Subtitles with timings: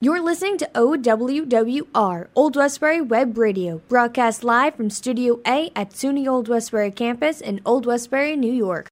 [0.00, 6.28] You're listening to OWWR, Old Westbury Web Radio, broadcast live from Studio A at SUNY
[6.28, 8.86] Old Westbury campus in Old Westbury, New York.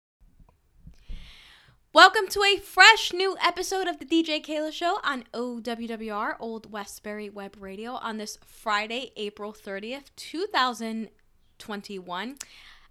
[1.92, 7.30] Welcome to a fresh new episode of the DJ Keila Show on OWWR, Old Westbury
[7.30, 12.34] Web Radio, on this Friday, April 30th, 2021.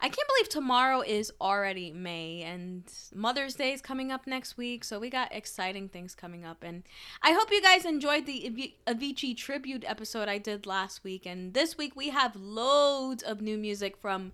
[0.06, 2.84] I can't believe tomorrow is already May and
[3.16, 4.84] Mother's Day is coming up next week.
[4.84, 6.62] So we got exciting things coming up.
[6.62, 6.84] And
[7.24, 11.26] I hope you guys enjoyed the Avicii tribute episode I did last week.
[11.26, 14.32] And this week we have loads of new music from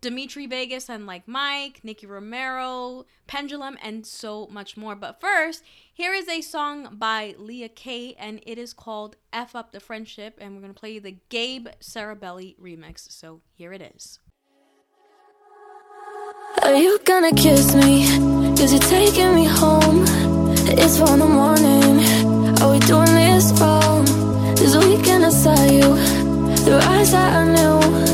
[0.00, 4.96] Dimitri Vegas and Like Mike, Nicky Romero, Pendulum, and so much more.
[4.96, 5.62] But first,
[5.92, 10.38] here is a song by Leah K, and it is called F Up the Friendship.
[10.40, 13.12] And we're going to play the Gabe Sarabelli remix.
[13.12, 14.20] So here it is.
[16.58, 18.06] Are you gonna kiss me?
[18.56, 20.04] Cause you're taking me home.
[20.82, 22.00] It's four in the morning.
[22.60, 24.04] Are we doing this wrong?
[24.56, 25.96] This weekend I saw you.
[26.56, 28.09] Through eyes that I knew.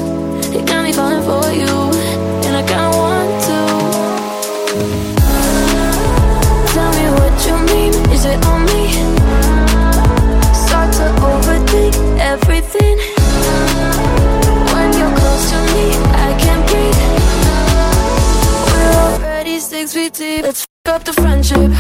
[19.97, 20.20] Six.
[20.20, 21.72] Let's f up the friendship.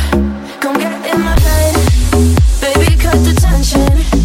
[0.60, 1.74] Come get in my head.
[2.62, 4.15] Baby, cut the tension.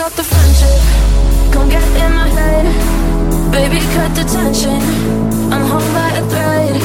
[0.00, 0.80] Up the friendship.
[1.52, 2.64] Come get in my head.
[3.52, 4.80] Baby, cut the tension.
[5.52, 6.80] I'm hung by a thread.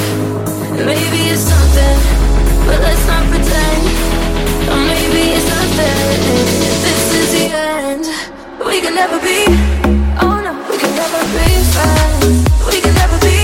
[0.86, 1.98] Maybe it's something,
[2.68, 3.84] but let's not pretend.
[4.68, 6.00] Or maybe it's nothing.
[6.84, 8.06] This is the end.
[8.68, 9.46] We can never be.
[10.20, 12.68] Oh no, we can never be friends.
[12.68, 13.35] We can never be.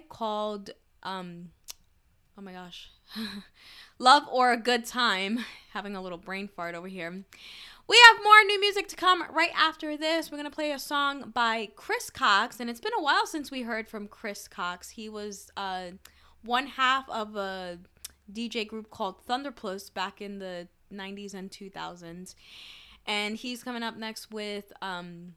[0.00, 0.70] Called
[1.02, 1.50] um
[2.38, 2.90] oh my gosh.
[3.98, 5.40] Love or a Good Time.
[5.72, 7.24] Having a little brain fart over here.
[7.86, 10.30] We have more new music to come right after this.
[10.30, 13.50] We're going to play a song by Chris Cox, and it's been a while since
[13.50, 14.88] we heard from Chris Cox.
[14.90, 15.88] He was uh,
[16.42, 17.78] one half of a
[18.32, 22.34] DJ group called Thunderpuss back in the 90s and 2000s.
[23.06, 25.34] And he's coming up next with um,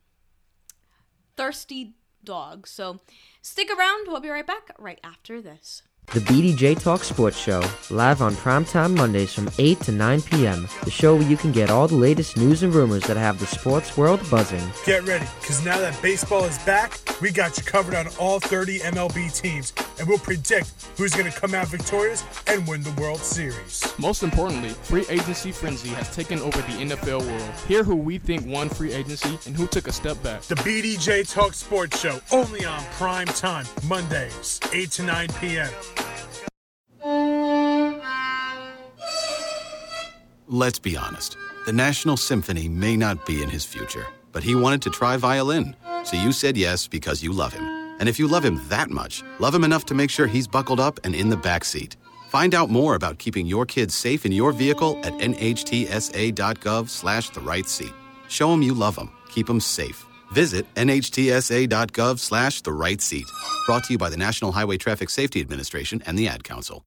[1.36, 2.66] Thirsty Dog.
[2.66, 3.02] So
[3.48, 4.08] stick around.
[4.08, 5.82] We'll be right back right after this.
[6.14, 10.70] The BDJ Talk Sports Show, live on primetime Mondays from 8 to 9 p.m.
[10.86, 13.46] The show where you can get all the latest news and rumors that have the
[13.46, 14.64] sports world buzzing.
[14.86, 18.80] Get ready, because now that baseball is back, we got you covered on all 30
[18.80, 23.20] MLB teams, and we'll predict who's going to come out victorious and win the World
[23.20, 23.84] Series.
[23.98, 27.52] Most importantly, free agency frenzy has taken over the NFL world.
[27.68, 30.42] Hear who we think won free agency and who took a step back.
[30.44, 35.70] The BDJ Talk Sports Show, only on prime time, Mondays, 8 to 9 p.m.
[40.48, 41.36] Let's be honest.
[41.66, 45.76] The National Symphony may not be in his future, but he wanted to try violin.
[46.06, 47.77] So you said yes because you love him.
[48.00, 50.80] And if you love him that much, love him enough to make sure he's buckled
[50.80, 51.96] up and in the back seat.
[52.30, 57.40] Find out more about keeping your kids safe in your vehicle at nhtsa.gov slash the
[57.42, 57.94] right seat.
[58.28, 59.10] Show him you love him.
[59.30, 60.06] Keep him safe.
[60.34, 63.26] Visit nhtsa.gov slash the right seat.
[63.66, 66.84] Brought to you by the National Highway Traffic Safety Administration and the Ad Council.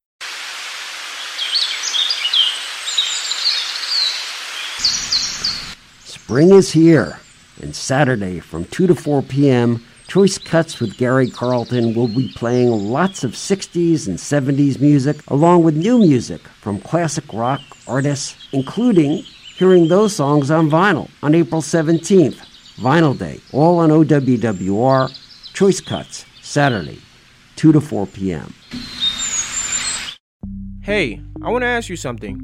[6.05, 7.19] Spring is here,
[7.61, 12.69] And Saturday from 2 to 4 p.m., Choice Cuts with Gary Carlton will be playing
[12.69, 19.19] lots of 60s and 70s music, along with new music from classic rock artists, including
[19.55, 26.26] hearing those songs on vinyl on April 17th, Vinyl Day, all on OWWR, Choice Cuts,
[26.43, 27.00] Saturday,
[27.55, 28.52] 2 to 4 p.m.
[30.83, 32.37] Hey, I want to ask you something.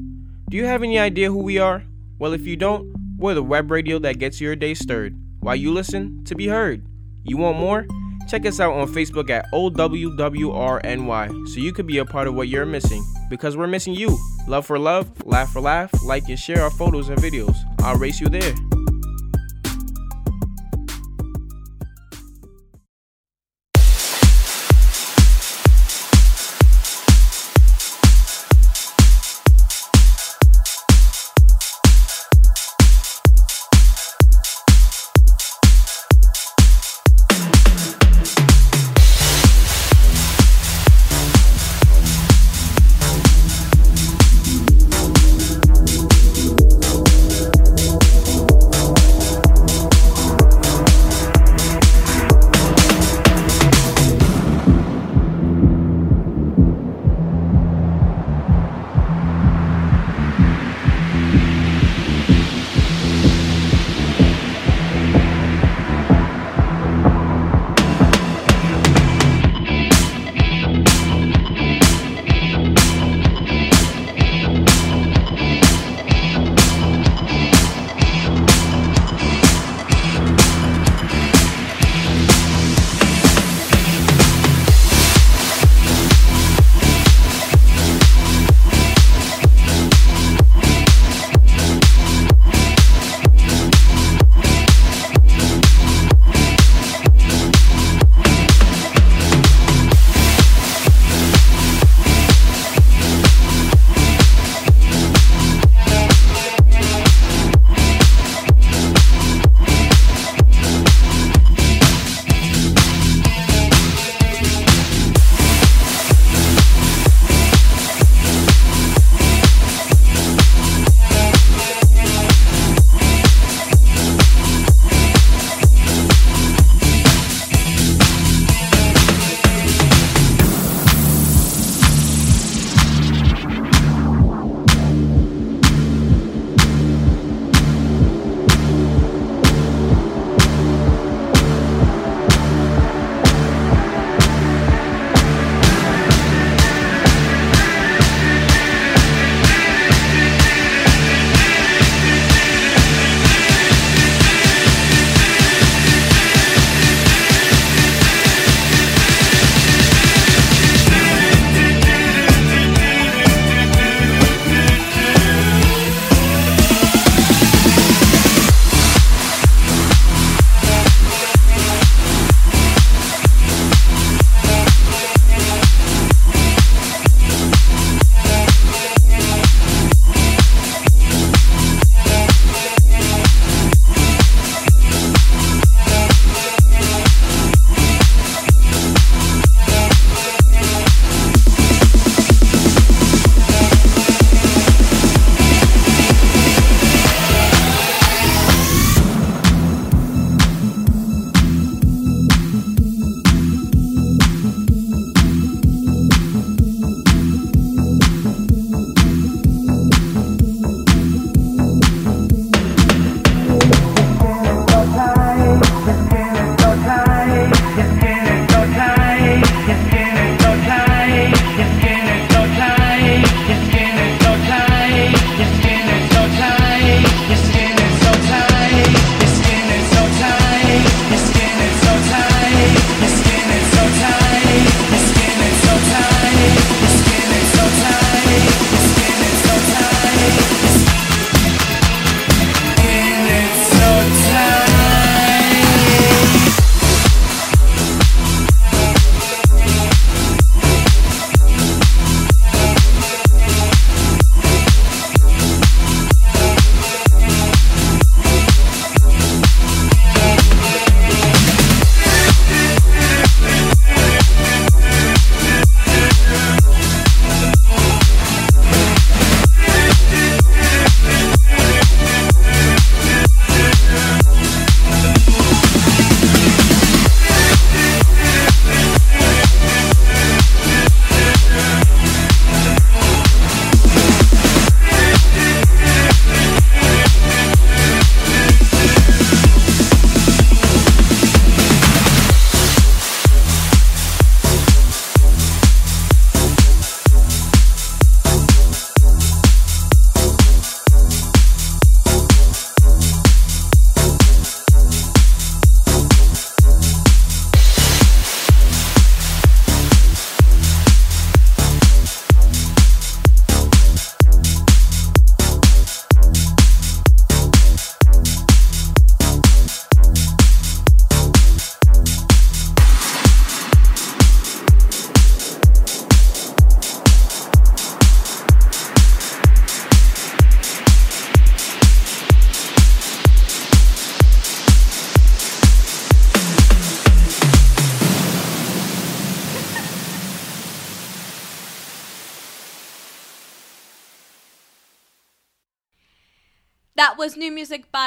[0.49, 1.83] Do you have any idea who we are?
[2.17, 5.73] Well, if you don't, we're the web radio that gets your day stirred while you
[5.73, 6.87] listen to be heard.
[7.27, 7.85] You want more?
[8.27, 12.47] Check us out on Facebook at OWWRNY so you could be a part of what
[12.47, 14.17] you're missing because we're missing you.
[14.47, 17.57] Love for love, laugh for laugh, like and share our photos and videos.
[17.79, 18.53] I'll race you there.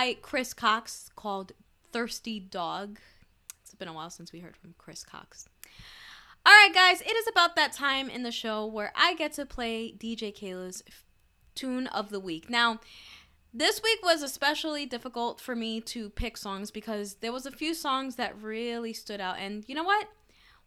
[0.01, 1.53] By Chris Cox called
[1.93, 2.99] Thirsty Dog.
[3.61, 5.47] It's been a while since we heard from Chris Cox.
[6.47, 9.45] All right, guys, it is about that time in the show where I get to
[9.45, 10.83] play DJ Keila's
[11.55, 12.49] tune of the week.
[12.49, 12.81] Now,
[13.53, 17.75] this week was especially difficult for me to pick songs because there was a few
[17.75, 19.37] songs that really stood out.
[19.39, 20.09] And you know what?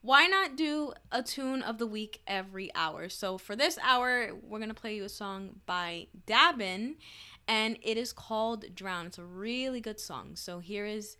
[0.01, 3.09] Why not do a tune of the week every hour?
[3.09, 6.97] So for this hour, we're going to play you a song by Dabin
[7.47, 9.07] and it is called Drown.
[9.07, 10.35] It's a really good song.
[10.35, 11.17] So here is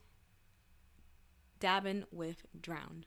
[1.60, 3.06] Dabin with Drown.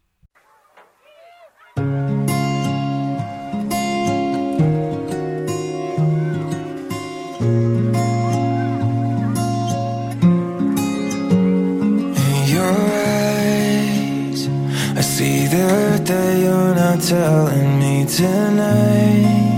[15.17, 19.56] See the hurt that you're not telling me tonight.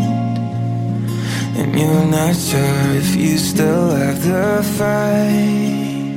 [1.61, 6.16] And you're not sure if you still have the fight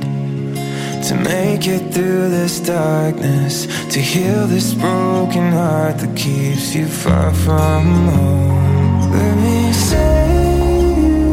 [1.08, 7.34] to make it through this darkness, to heal this broken heart that keeps you far
[7.34, 9.10] from home.
[9.10, 11.26] Let me save you,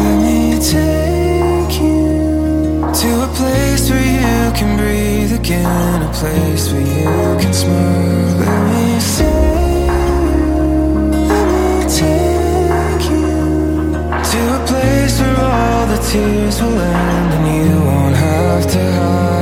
[0.00, 6.82] let me take you to a place where you can breathe again, a place where
[6.82, 8.29] you can smile.
[16.02, 19.39] Tears will end and you won't have to hide.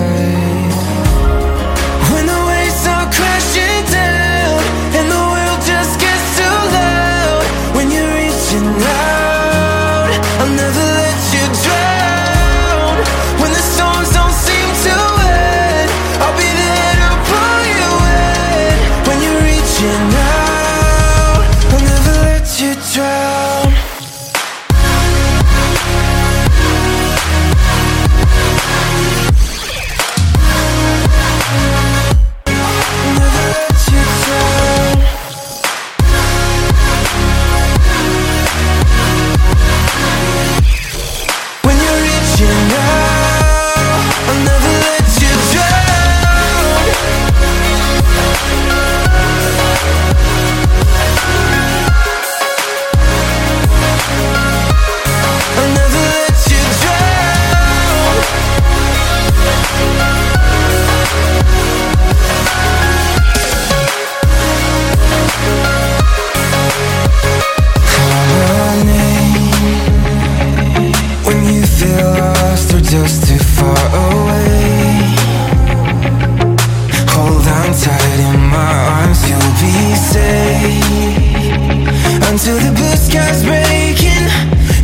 [82.48, 84.24] Until the blue sky's breaking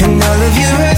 [0.04, 0.93] And all of your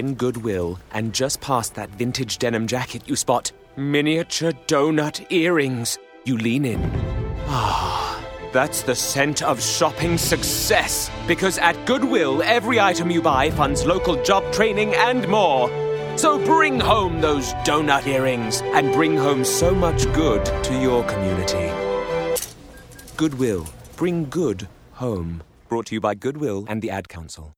[0.00, 5.98] in Goodwill, and just past that vintage denim jacket, you spot miniature donut earrings.
[6.24, 6.80] You lean in.
[7.46, 8.18] Ah,
[8.52, 11.10] that's the scent of shopping success.
[11.28, 15.68] Because at Goodwill, every item you buy funds local job training and more.
[16.16, 21.68] So bring home those donut earrings and bring home so much good to your community.
[23.16, 23.66] Goodwill.
[23.96, 25.42] Bring good home.
[25.68, 27.54] Brought to you by Goodwill and the Ad Council.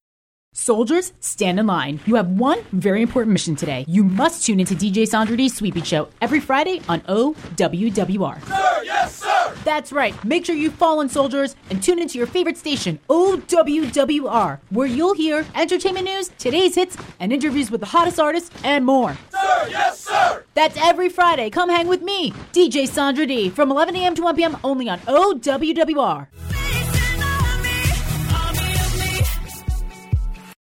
[0.55, 1.99] Soldiers, stand in line.
[2.05, 3.87] You have one very important mission today.
[3.88, 8.45] You must tune into DJ Sandra D's Beat Show every Friday on OWWR.
[8.47, 9.55] Sir, yes, sir!
[9.65, 10.15] That's right.
[10.27, 15.15] Make sure you fall fallen soldiers and tune into your favorite station, OWWR, where you'll
[15.15, 19.17] hear entertainment news, today's hits, and interviews with the hottest artists and more.
[19.31, 20.45] Sir, yes, sir!
[20.53, 21.49] That's every Friday.
[21.49, 24.15] Come hang with me, DJ Sandra D, from 11 a.m.
[24.17, 24.59] to 1 p.m.
[24.62, 26.27] only on OWWR.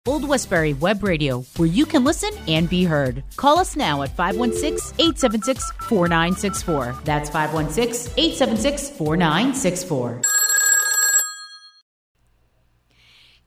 [0.06, 3.24] Old Westbury Web Radio, where you can listen and be heard.
[3.38, 7.00] Call us now at 516 876 4964.
[7.06, 10.22] That's 516 876 4964.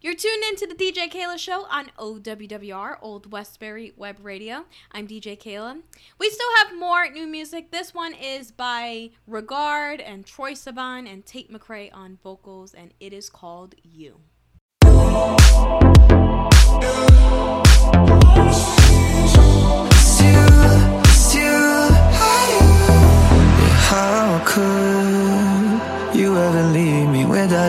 [0.01, 4.65] You're tuned into the DJ Keila Show on OWWR, Old Westbury Web Radio.
[4.93, 5.83] I'm DJ Keila.
[6.19, 7.71] We still have more new music.
[7.71, 13.13] This one is by Regard and Troye Sivan and Tate McRae on vocals, and it
[13.13, 14.21] is called You.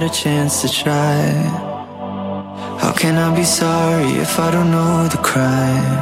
[0.07, 1.21] A chance to try?
[2.81, 5.99] How can I be sorry if I don't know the crime?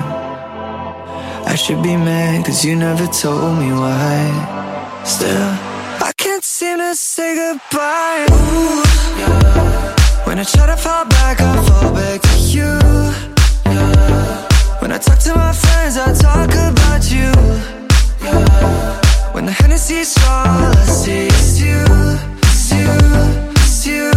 [1.52, 4.20] I should be mad cause you never told me why.
[5.04, 5.52] Still,
[6.10, 8.28] I can't seem to say goodbye.
[8.32, 8.84] Ooh,
[9.20, 9.75] yeah.
[10.26, 12.80] When I try to fall back, I fall back to you.
[13.66, 14.82] Yeah.
[14.82, 17.32] When I talk to my friends, I talk about you.
[18.22, 19.32] Yeah.
[19.34, 21.86] When the Hennessy's strong, all I see is you,
[22.42, 22.88] it's you,
[23.62, 24.15] it's you.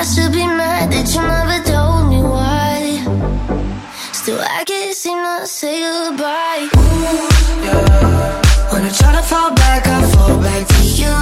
[0.00, 3.04] I should be mad that you never told me why.
[4.14, 6.70] Still, I can't seem to say goodbye.
[6.72, 7.04] Ooh,
[7.68, 8.72] yeah.
[8.72, 11.16] When I try to fall back, I fall back to you.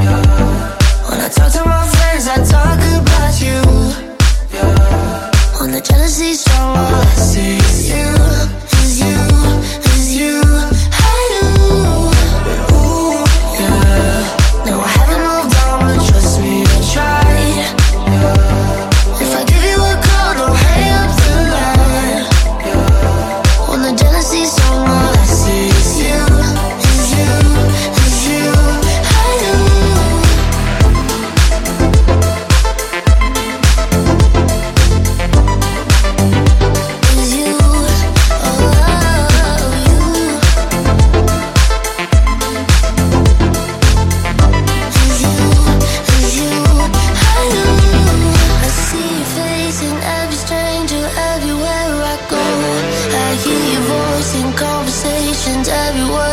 [0.00, 0.80] Yeah.
[1.10, 3.60] When I talk to my friends, I talk about you.
[4.56, 5.60] Yeah.
[5.60, 8.13] When the jealousy's strong, all I see is you,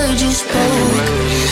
[0.01, 0.95] word you spoke.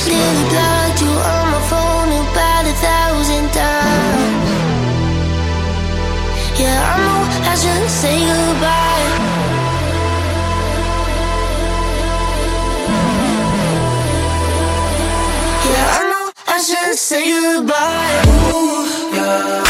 [0.10, 4.48] Nearly blocked you on my phone about a thousand times.
[6.62, 9.08] Yeah, I know I should say goodbye.
[15.70, 18.22] Yeah, I know I should say goodbye.
[18.54, 19.69] Ooh, yeah.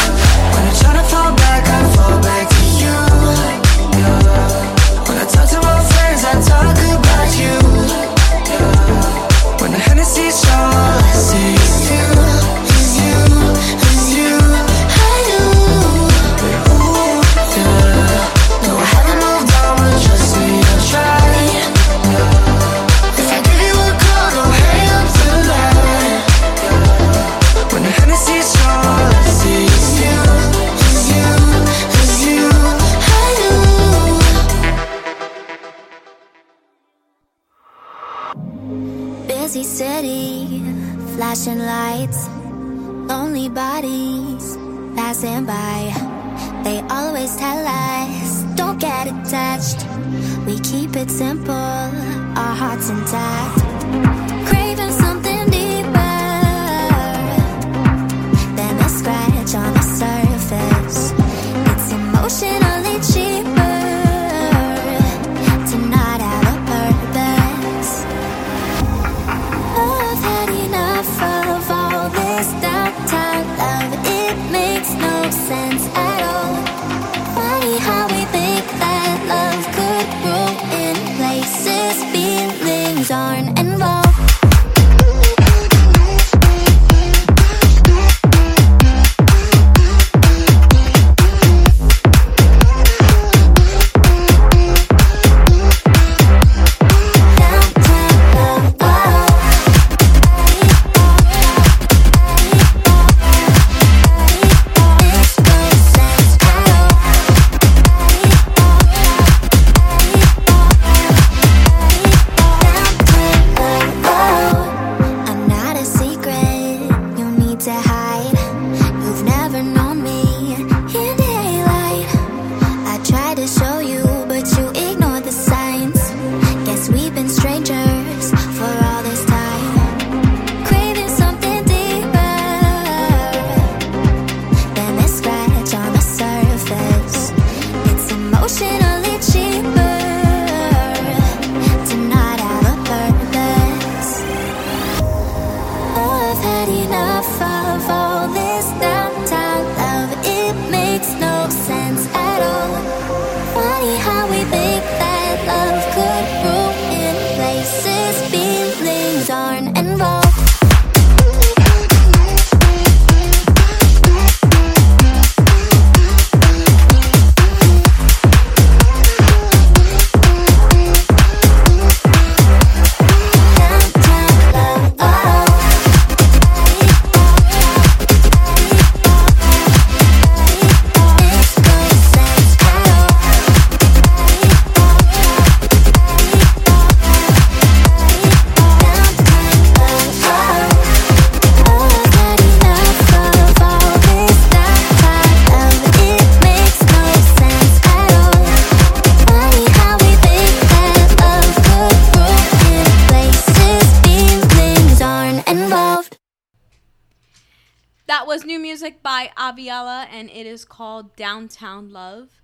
[210.80, 212.40] called Downtown Love.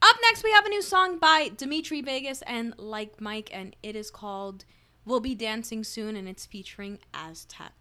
[0.00, 3.94] Up next, we have a new song by Dimitri Vegas and Like Mike, and it
[3.94, 4.64] is called
[5.04, 7.75] We'll Be Dancing Soon, and it's featuring Aztec.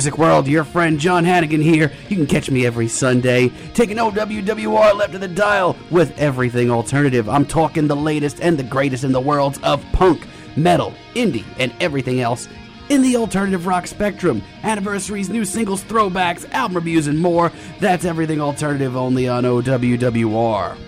[0.00, 1.92] Music World, your friend John Hannigan here.
[2.08, 7.28] You can catch me every Sunday, taking OWWR left of the dial with everything alternative.
[7.28, 10.26] I'm talking the latest and the greatest in the worlds of punk,
[10.56, 12.48] metal, indie, and everything else
[12.88, 14.40] in the alternative rock spectrum.
[14.62, 17.52] Anniversaries, new singles, throwbacks, album reviews, and more.
[17.78, 20.78] That's everything alternative only on OWWR.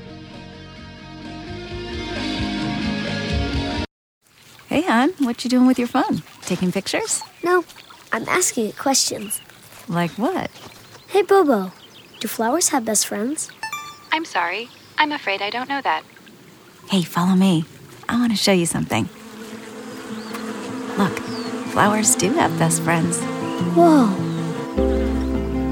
[4.69, 6.23] Hey, hon, what you doing with your phone?
[6.41, 7.23] Taking pictures?
[7.45, 7.63] No,
[8.13, 9.41] I'm asking it questions.
[9.89, 10.51] Like what?
[11.09, 11.73] Hey, Bobo,
[12.21, 13.51] do flowers have best friends?
[14.13, 14.69] I'm sorry.
[14.99, 16.03] I'm afraid I don't know that.
[16.91, 17.65] Hey, follow me.
[18.09, 19.09] I want to show you something.
[20.99, 21.19] Look,
[21.73, 23.19] flowers do have best friends.
[23.75, 24.13] Whoa.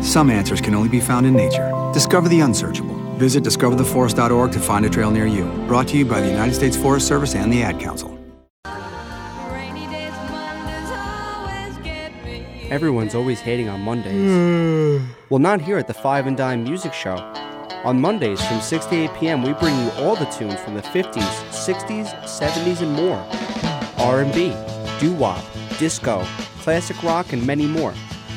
[0.02, 1.70] Some answers can only be found in nature.
[1.92, 2.96] Discover the unsearchable.
[3.16, 5.44] Visit discovertheforest.org to find a trail near you.
[5.66, 8.09] Brought to you by the United States Forest Service and the Ad Council.
[12.70, 15.02] Everyone's always hating on Mondays.
[15.28, 17.16] well, not here at the Five and Dime Music Show.
[17.82, 20.82] On Mondays from 6 to 8 p.m., we bring you all the tunes from the
[20.82, 23.18] 50s, 60s, 70s, and more.
[23.98, 24.54] R&B,
[25.00, 25.42] doo-wop,
[25.78, 26.22] disco,
[26.60, 27.92] classic rock, and many more.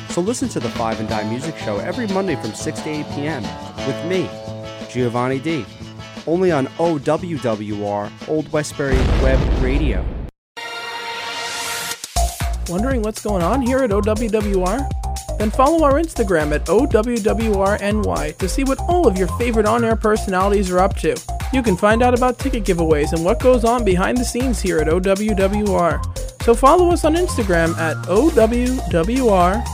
[0.08, 3.06] So listen to the Five and Dime Music Show every Monday from 6 to 8
[3.14, 3.42] p.m.
[3.86, 4.28] with me,
[4.90, 5.64] Giovanni D.
[6.26, 10.04] Only on OWWR, Old Westbury Web Radio.
[12.68, 15.38] Wondering what's going on here at OWWR?
[15.38, 19.96] Then follow our Instagram at OWWRNY to see what all of your favorite on air
[19.96, 21.14] personalities are up to.
[21.52, 24.78] You can find out about ticket giveaways and what goes on behind the scenes here
[24.78, 26.42] at OWWR.
[26.42, 29.64] So follow us on Instagram at OWWRNY.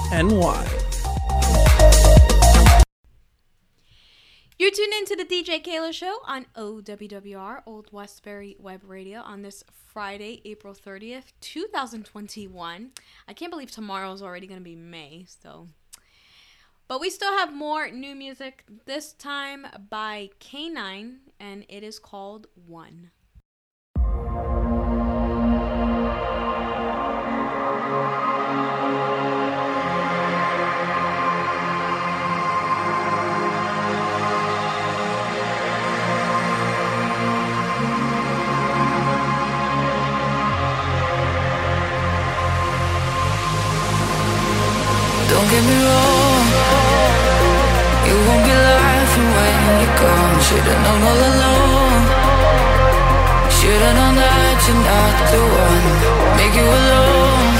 [4.60, 9.40] You're tuned in to the DJ Keila Show on OWWR, Old Westbury Web Radio, on
[9.40, 12.90] this Friday, April 30th, 2021.
[13.26, 15.68] I can't believe tomorrow's already going to be May, so.
[16.88, 22.46] But we still have more new music, this time by K9, and it is called
[22.66, 23.12] One.
[45.40, 46.44] Don't get me wrong.
[48.04, 52.00] You won't be laughing when you're gone Should've known all along.
[53.56, 55.86] Should've known that you're not the one.
[56.36, 57.52] Make you alone.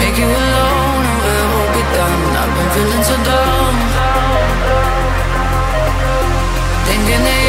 [0.00, 2.22] Make you alone and we'll be done.
[2.42, 3.76] I've been feeling so dumb.
[6.88, 7.47] Thinking that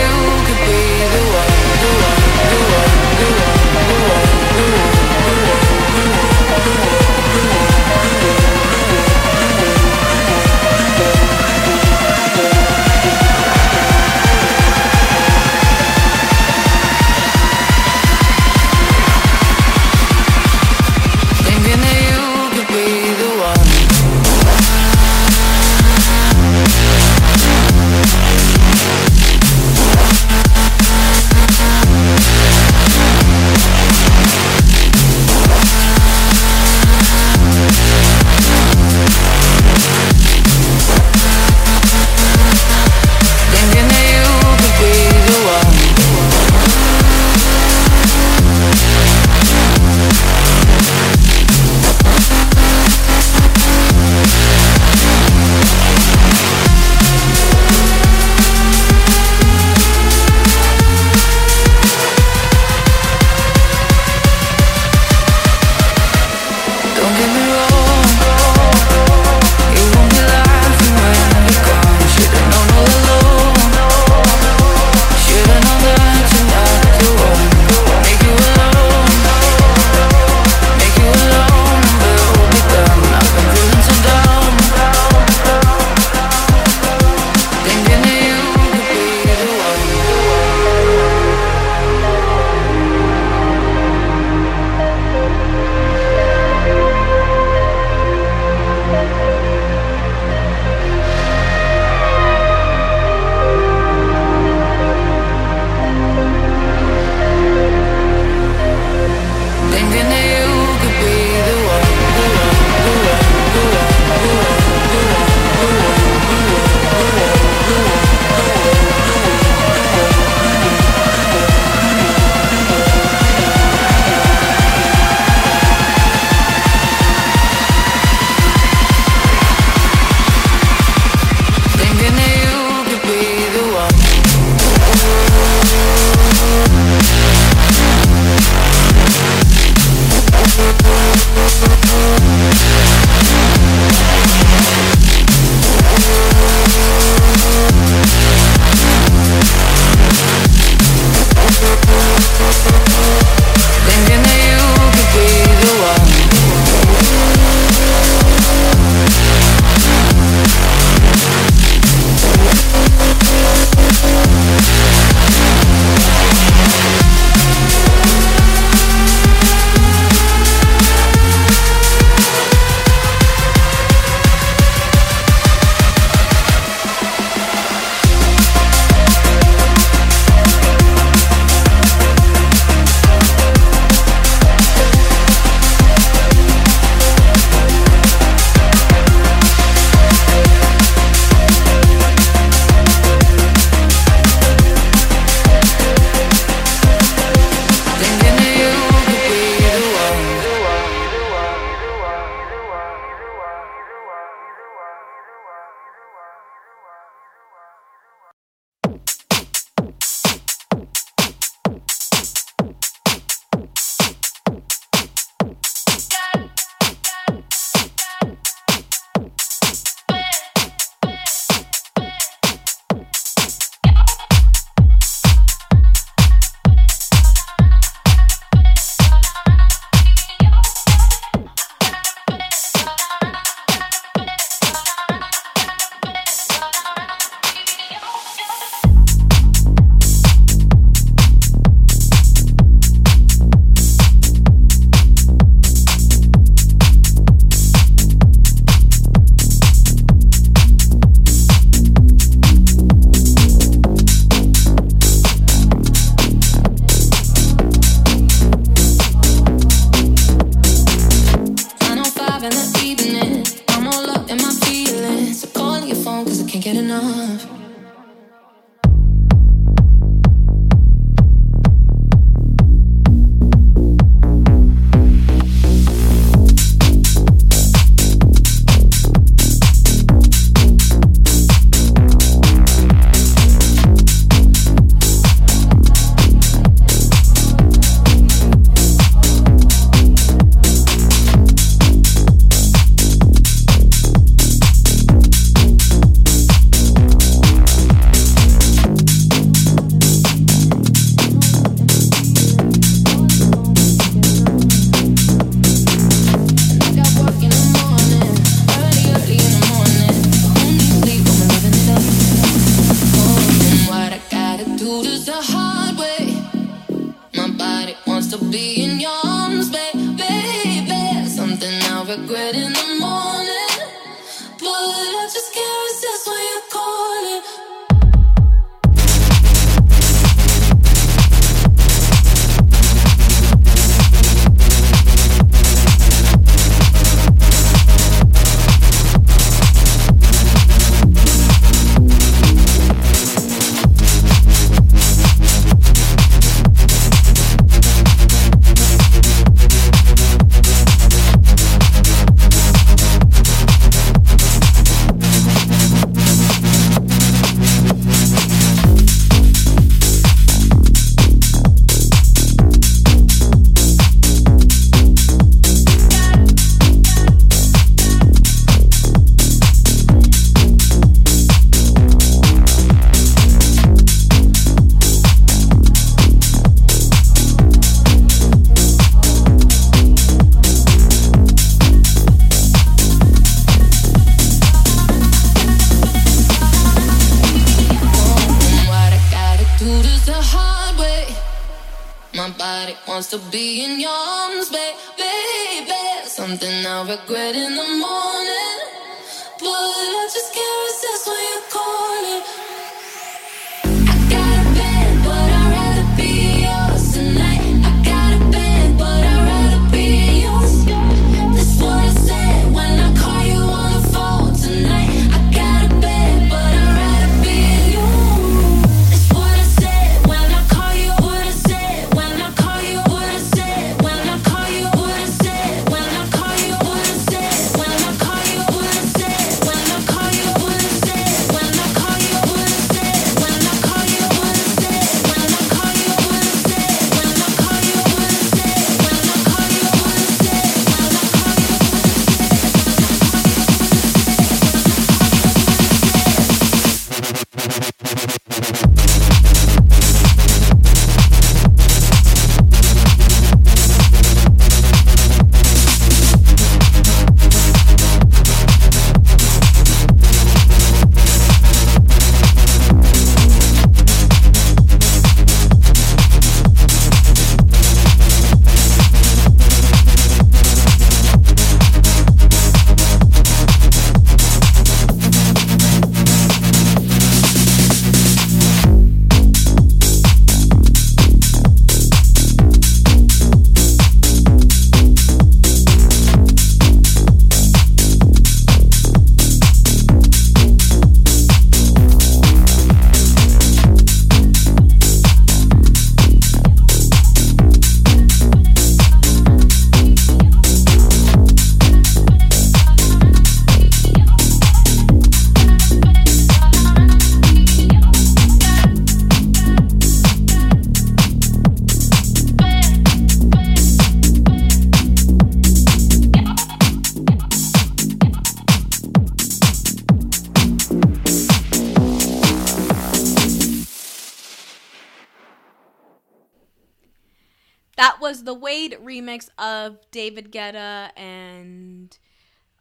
[529.89, 532.17] of David Guetta and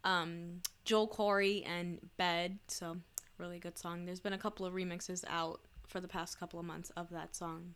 [0.03, 2.59] um, Joel Corry and Bed.
[2.67, 2.97] So,
[3.37, 4.05] really good song.
[4.05, 7.35] There's been a couple of remixes out for the past couple of months of that
[7.35, 7.73] song.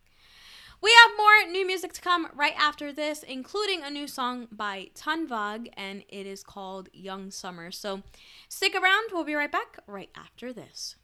[0.81, 4.89] We have more new music to come right after this, including a new song by
[4.95, 7.71] Tungevaag, and it is called Young Summer.
[7.71, 8.03] So,
[8.49, 9.09] stick around.
[9.11, 10.95] We'll be right back right after this.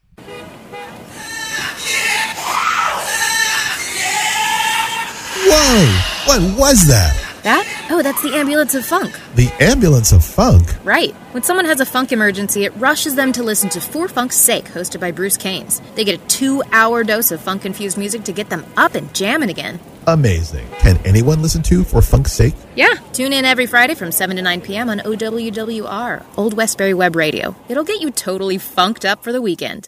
[5.47, 5.85] Whoa!
[6.25, 7.15] What was that?
[7.43, 7.87] That?
[7.89, 9.17] Oh, that's the ambulance of funk.
[9.35, 10.75] The ambulance of funk.
[10.83, 11.13] Right.
[11.31, 14.65] When someone has a funk emergency, it rushes them to listen to For Funk's Sake,
[14.65, 15.81] hosted by Bruce Caines.
[15.95, 19.13] They get a two hour dose of funk infused music to get them up and
[19.13, 19.79] jamming again.
[20.07, 20.67] Amazing.
[20.79, 22.55] Can anyone listen to for funk's sake?
[22.75, 22.95] Yeah.
[23.13, 24.89] Tune in every Friday from 7 to 9 p.m.
[24.89, 27.55] on OWWR, Old Westbury Web Radio.
[27.69, 29.87] It'll get you totally funked up for the weekend.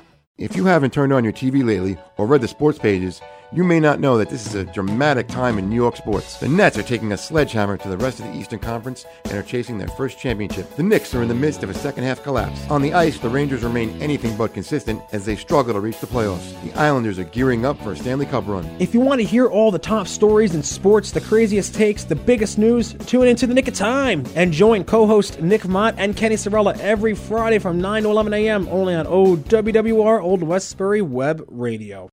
[0.41, 3.21] If you haven't turned on your TV lately or read the sports pages,
[3.53, 6.37] you may not know that this is a dramatic time in New York sports.
[6.37, 9.43] The Nets are taking a sledgehammer to the rest of the Eastern Conference and are
[9.43, 10.73] chasing their first championship.
[10.77, 12.59] The Knicks are in the midst of a second half collapse.
[12.69, 16.07] On the ice, the Rangers remain anything but consistent as they struggle to reach the
[16.07, 16.53] playoffs.
[16.63, 18.65] The Islanders are gearing up for a Stanley Cup run.
[18.79, 22.15] If you want to hear all the top stories in sports, the craziest takes, the
[22.15, 26.37] biggest news, tune into the Nick of Time and join co-host Nick Mott and Kenny
[26.37, 28.69] Sorella every Friday from 9 to 11 a.m.
[28.69, 32.09] only on OWWR Old Westbury Web Radio.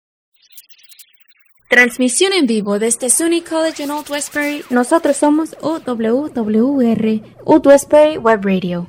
[1.68, 4.64] Transmisión en vivo desde SUNY College en Old Westbury.
[4.70, 8.88] Nosotros somos OWWR, Old Westbury Web Radio.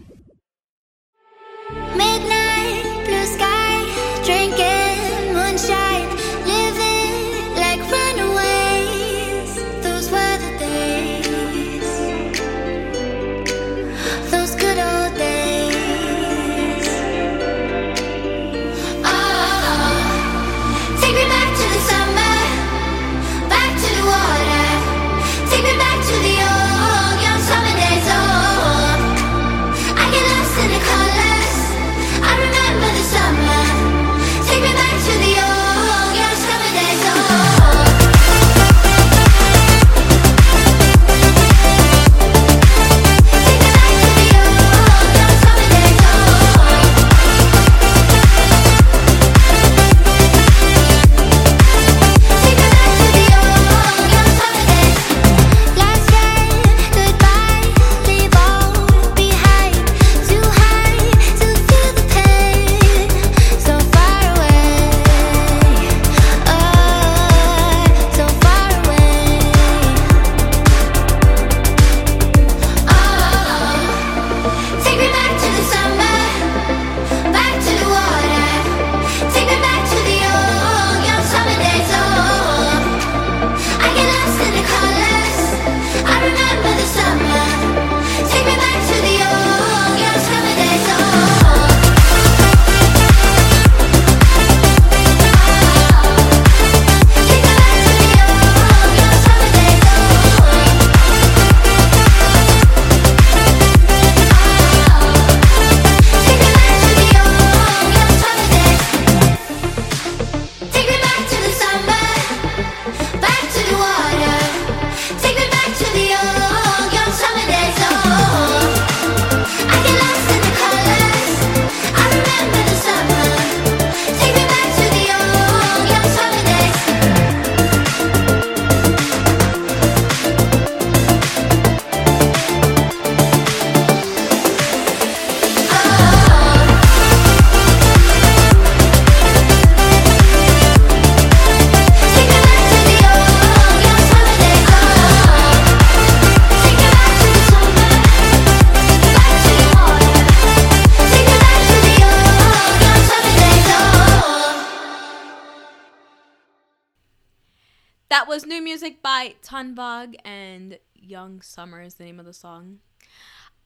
[158.99, 162.79] Music by Tungevaag and Young Summer is the name of the song.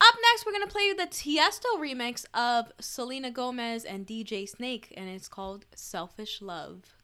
[0.00, 4.92] Up next, we're gonna play you the Tiesto remix of Selena Gomez and DJ Snake,
[4.96, 6.94] and it's called "Selfish Love."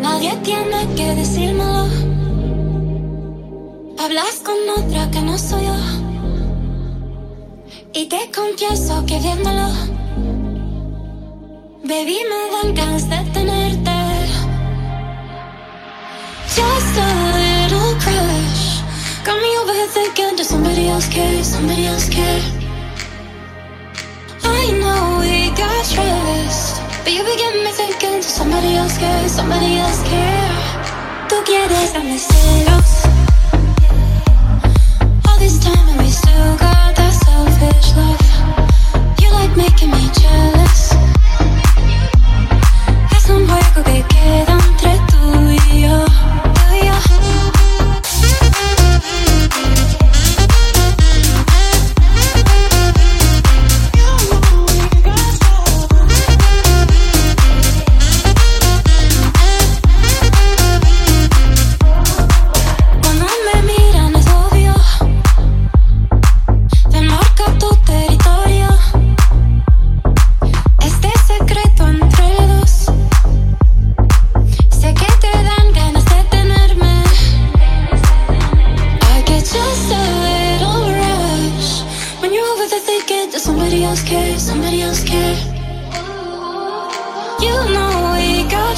[0.00, 1.88] Nadie tiene que decírmelo.
[3.98, 5.76] Hablas con otra que no soy yo.
[7.94, 9.97] Y te confieso que viéndolo,
[11.88, 14.00] baby, me dan ganas de tenerte.
[16.54, 17.08] Just a
[17.38, 18.82] little crush.
[19.24, 21.42] Got me over here thinking, does somebody else care?
[21.42, 22.42] Somebody else care?
[24.44, 26.82] I know we got trust.
[27.04, 29.28] But you be getting me thinking, does somebody else care?
[29.28, 30.50] Somebody else care?
[31.28, 32.92] Tú quieres darme celos.
[35.26, 38.20] All this time and we still got that selfish love.
[39.22, 40.67] You like making me jealous.
[43.30, 46.07] Un juego que queda entre tú y yo.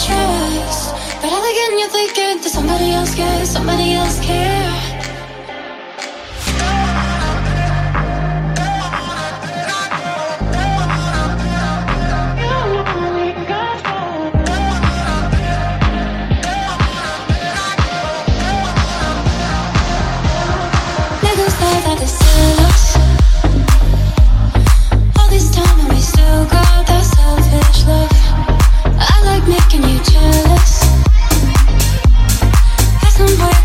[0.06, 3.44] Trust But all again you're thinking Does somebody else care?
[3.44, 4.89] Somebody else care?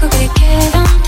[0.09, 1.04] Que queda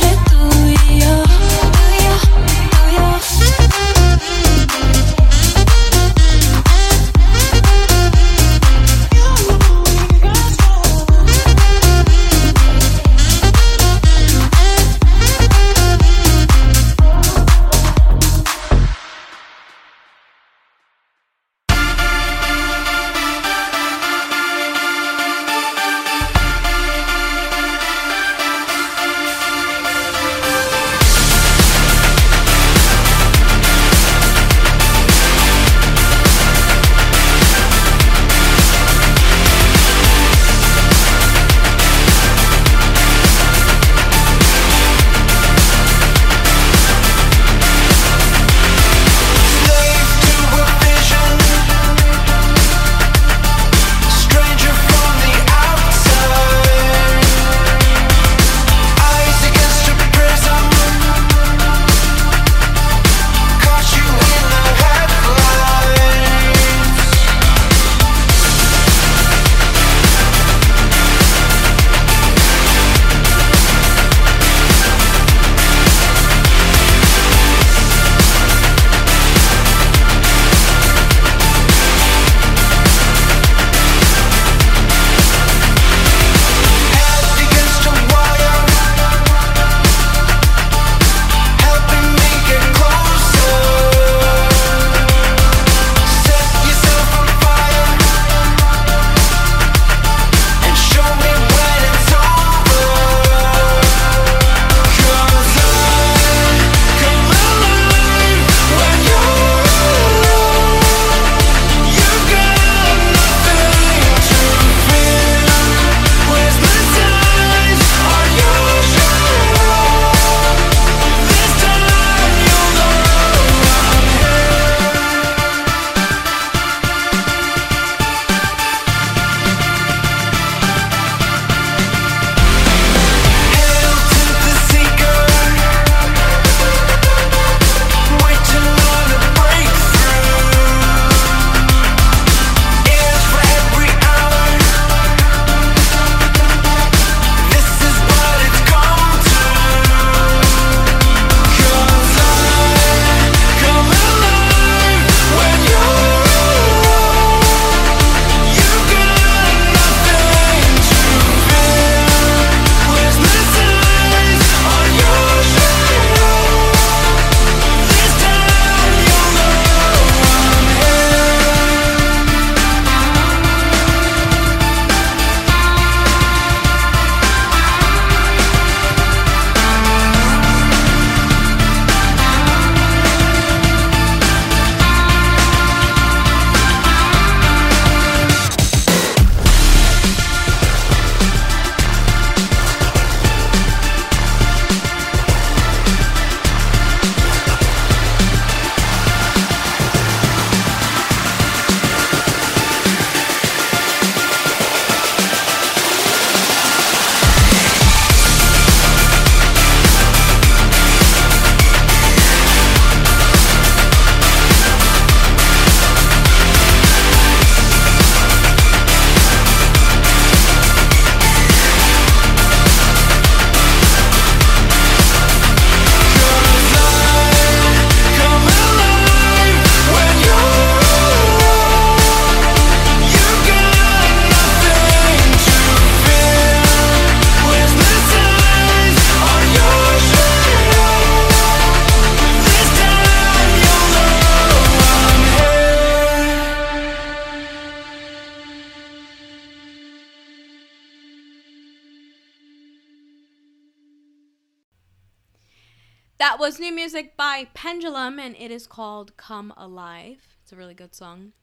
[257.37, 260.17] by Pendulum, and it is called Come Alive.
[260.41, 261.33] It's a really good song.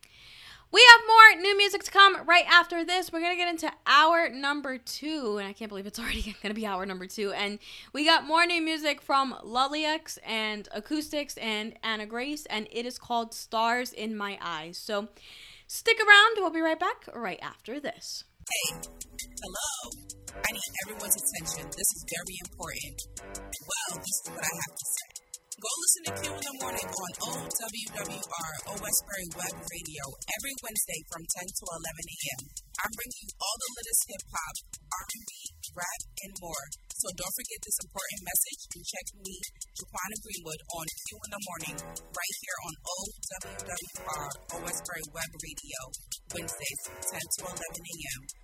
[0.72, 3.12] We have more new music to come right after this.
[3.12, 6.52] We're going to get into hour number two, and I can't believe it's already going
[6.52, 7.30] to be hour number two.
[7.30, 7.60] And
[7.92, 12.98] we got more new music from Lullyx and Acoustics and Anna Grace, and it is
[12.98, 14.76] called Stars in My Eyes.
[14.76, 15.10] So
[15.68, 16.38] stick around.
[16.38, 18.24] We'll be right back right after this.
[18.50, 20.02] Hey, hello.
[20.34, 21.66] I need everyone's attention.
[21.66, 23.00] This is very important.
[23.46, 25.03] Well, this is what I have to say.
[25.54, 30.02] Go listen to Q in the morning on OWWR, O Westbury Web Radio,
[30.34, 32.42] every Wednesday from 10 to 11 a.m.
[32.82, 35.30] I'm bringing you all the latest hip hop, R&B,
[35.78, 36.64] rap, and more.
[36.98, 39.36] So don't forget this important message and check me,
[39.78, 45.80] Jaquana Greenwood, on Q in the morning, right here on OWWR, O Westbury Web Radio,
[46.34, 48.43] Wednesdays 10 to 11 a.m.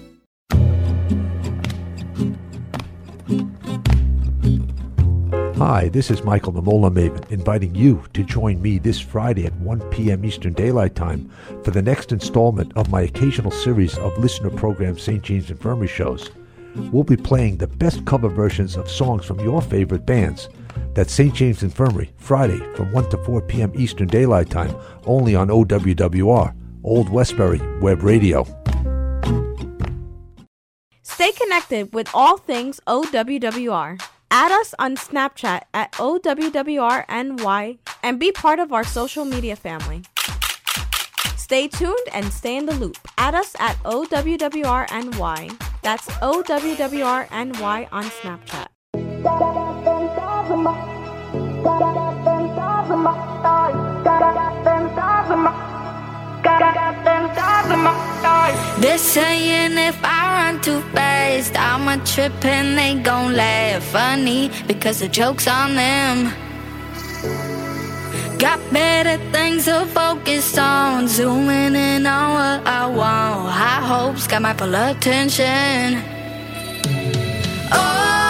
[5.63, 9.53] Hi, this is Michael the Mola Maven, inviting you to join me this Friday at
[9.57, 10.25] 1 p.m.
[10.25, 11.31] Eastern Daylight Time
[11.63, 15.21] for the next installment of my occasional series of listener program St.
[15.21, 16.31] James Infirmary shows.
[16.91, 20.49] We'll be playing the best cover versions of songs from your favorite bands.
[20.95, 21.31] That's St.
[21.31, 23.71] James Infirmary, Friday from 1 to 4 p.m.
[23.75, 28.47] Eastern Daylight Time, only on OWWR, Old Westbury Web Radio.
[31.03, 34.01] Stay connected with all things OWWR.
[34.33, 40.03] Add us on Snapchat at OWWRNY and be part of our social media family.
[41.35, 42.97] Stay tuned and stay in the loop.
[43.17, 45.61] Add us at OWWRNY.
[45.81, 48.67] That's OWWRNY on Snapchat.
[58.79, 64.51] They're saying if I run too fast, I'm a trip and they gon' laugh funny
[64.67, 66.31] because the joke's on them.
[68.37, 73.51] Got better things to focus on, zooming in on what I want.
[73.51, 76.01] High hopes got my full attention.
[77.71, 78.20] Oh,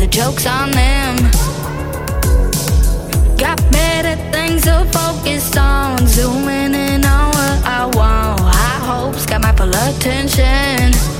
[0.00, 1.14] the joke's on them.
[3.36, 8.40] Got better things to focus on, zooming in on what I want.
[8.40, 11.19] High hopes got my full attention.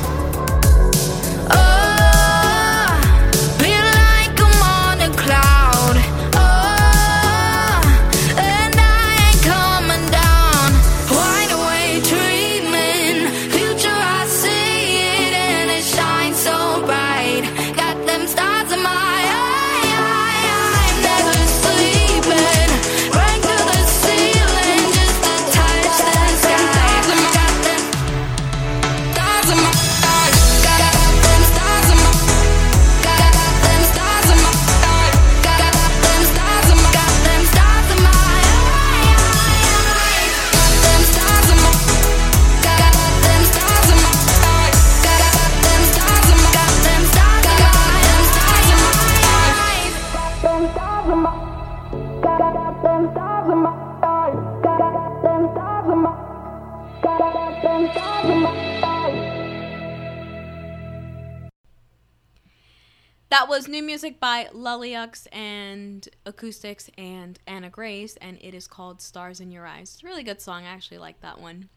[65.00, 69.94] Lulleaux and Acoustics and Anna Grace, and it is called Stars in Your Eyes.
[69.94, 70.64] It's a really good song.
[70.64, 71.68] I actually like that one.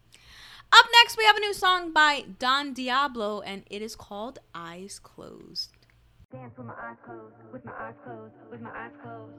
[0.72, 4.98] Up next, we have a new song by Don Diablo, and it is called Eyes
[5.02, 5.70] Closed.
[6.32, 9.32] Dance with my eyes closed, with my eyes closed, with my eyes closed.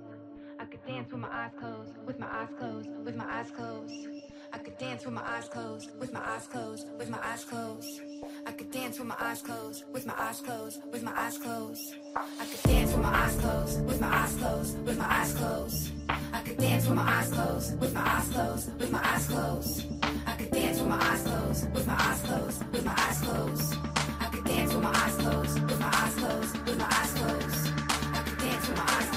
[0.60, 4.15] I could dance with my eyes closed, with my eyes closed, with my eyes closed.
[4.56, 8.02] I could dance with my eyes closed, with my eyes closed, with my eyes closed.
[8.46, 11.96] I could dance with my eyes closed, with my eyes closed, with my eyes closed.
[12.16, 15.92] I could dance with my eyes closed, with my eyes closed, with my eyes closed.
[16.08, 19.86] I could dance with my eyes closed, with my eyes closed, with my eyes closed.
[20.26, 23.76] I could dance with my eyes closed, with my eyes closed, with my eyes closed.
[24.22, 27.74] I could dance with my eyes closed, with my eyes closed, with my eyes closed.
[28.14, 29.15] I could dance with my eyes closed,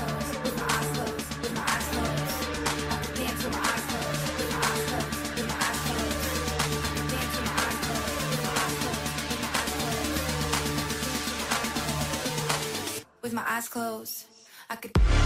[13.39, 14.27] my eyes closed.
[14.69, 15.18] I could.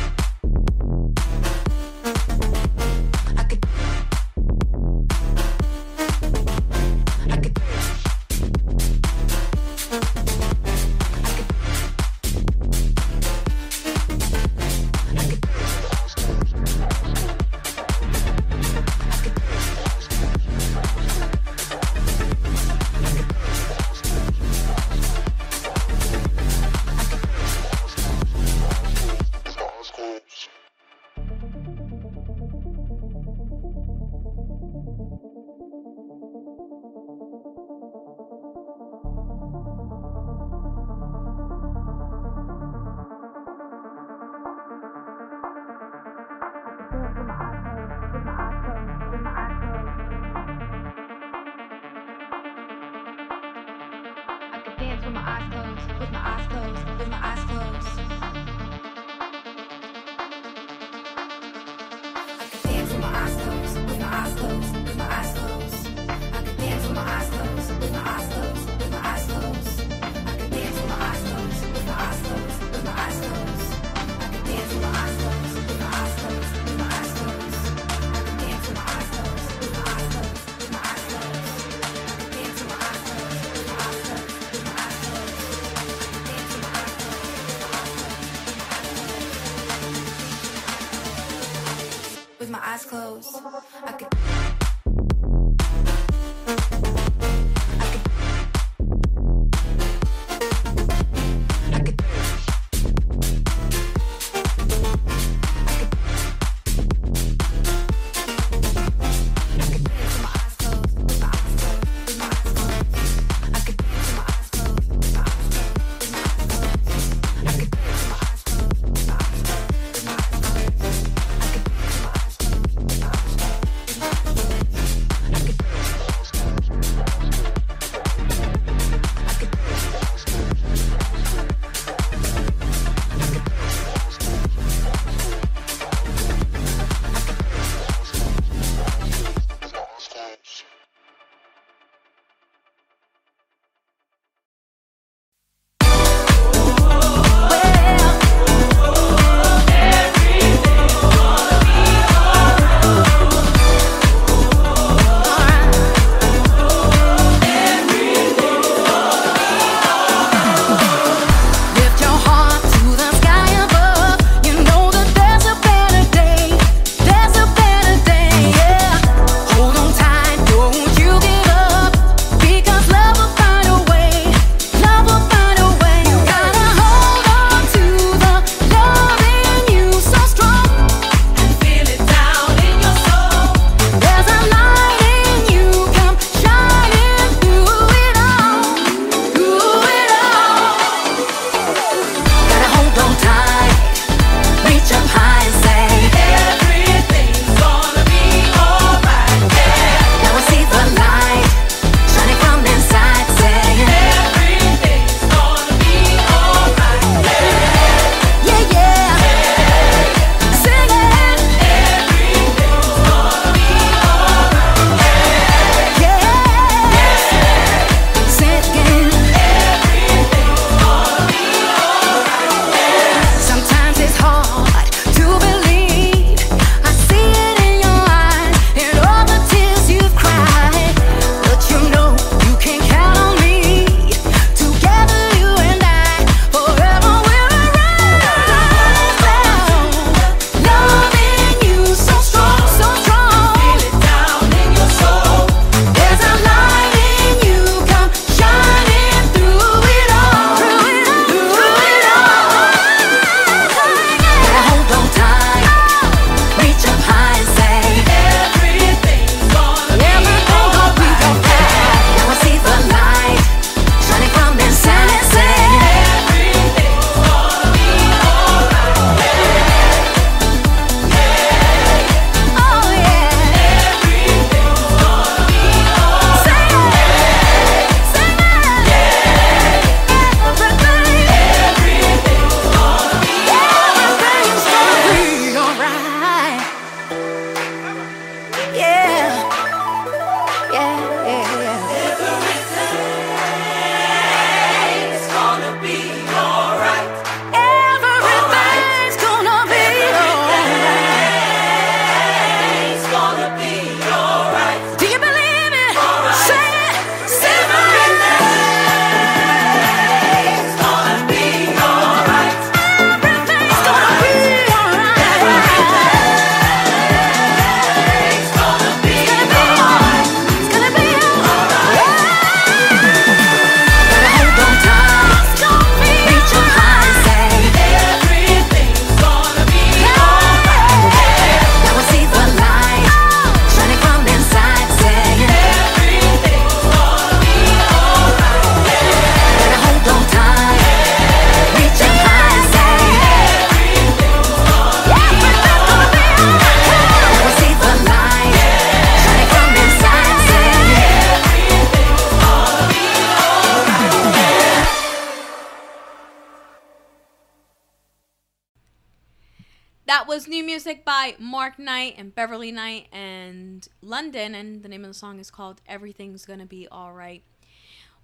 [361.82, 366.46] Knight and Beverly Night and London, and the name of the song is called Everything's
[366.46, 367.42] Gonna Be Alright.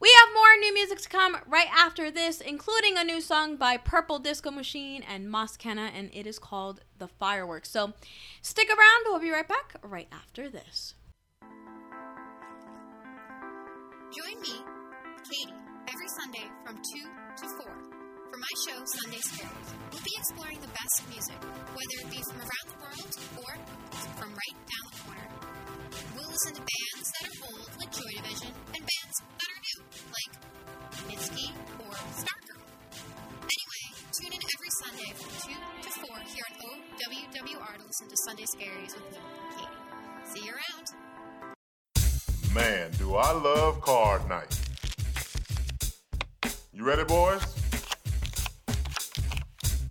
[0.01, 3.77] We have more new music to come right after this, including a new song by
[3.77, 7.69] Purple Disco Machine and Moss Kena, and it is called The Fireworks.
[7.71, 7.95] So
[8.41, 10.95] stick around, we'll be right back right after this.
[14.17, 14.55] Join me,
[15.29, 15.53] Katie,
[15.93, 16.83] every Sunday from 2
[17.43, 17.88] to 4
[18.31, 19.69] for my show, Sunday Scaries.
[19.93, 21.41] We'll be exploring the best music,
[21.73, 23.53] whether it be from around the world or
[24.21, 25.29] from right down the corner.
[26.13, 29.81] We'll listen to bands that are old, like Joy Division, and bands that are new,
[30.13, 30.33] like
[31.09, 31.49] Mitski
[31.81, 32.69] or Stargirl.
[33.49, 38.19] Anyway, tune in every Sunday from 2 to 4 here on OWWR to listen to
[38.29, 39.19] Sunday Scaries with me,
[39.57, 39.81] Katie.
[40.29, 40.87] See you around.
[42.53, 44.53] Man, do I love card night.
[46.73, 47.68] You ready, boys?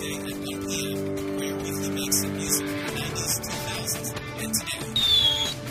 [0.00, 0.98] Tuesday at 1 p.m.
[1.36, 4.08] for your weekly mix of music from the 90s and 2000s.
[4.40, 4.92] And today,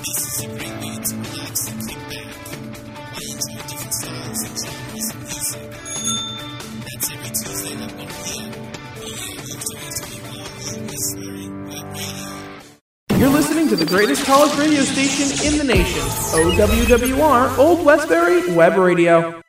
[0.05, 2.29] this is a great way to relax and kick back
[3.19, 5.65] you enjoy different styles and genres of music.
[6.85, 8.53] That's every Tuesday at 1 p.m.
[9.01, 10.45] only on WWR
[10.89, 13.17] Whispering Web Radio.
[13.17, 16.01] You're listening to the greatest college radio station in the nation,
[16.37, 19.41] OWWR Old Westbury Web Radio.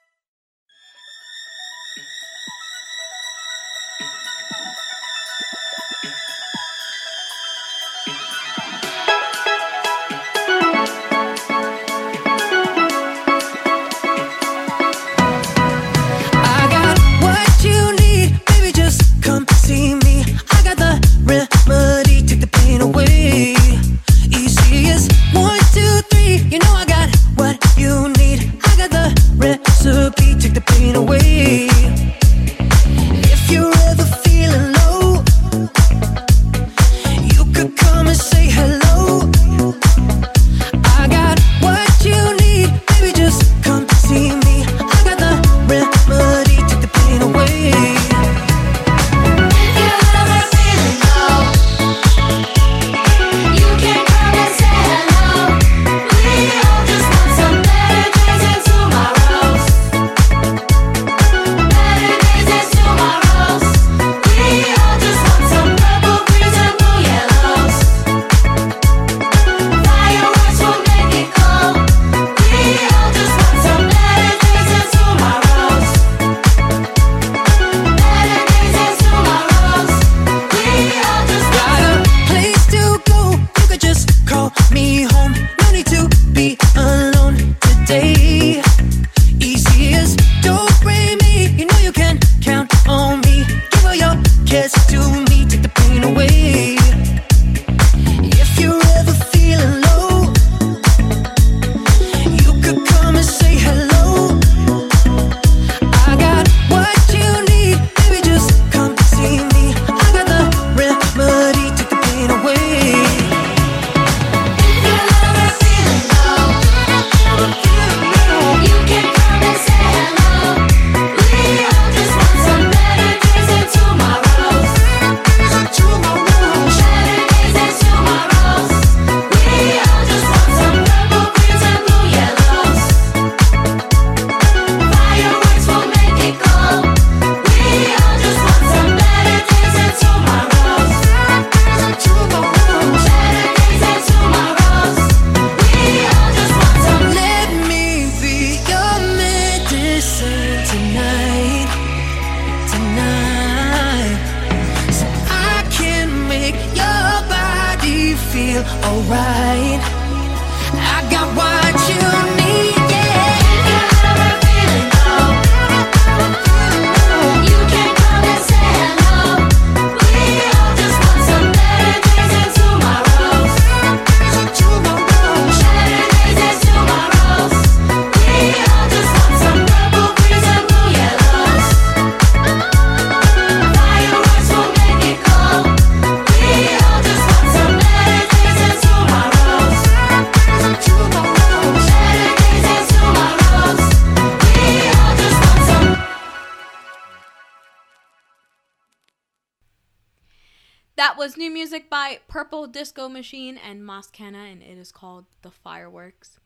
[202.66, 206.38] Disco Machine and Moss Kena, and it is called The Fireworks.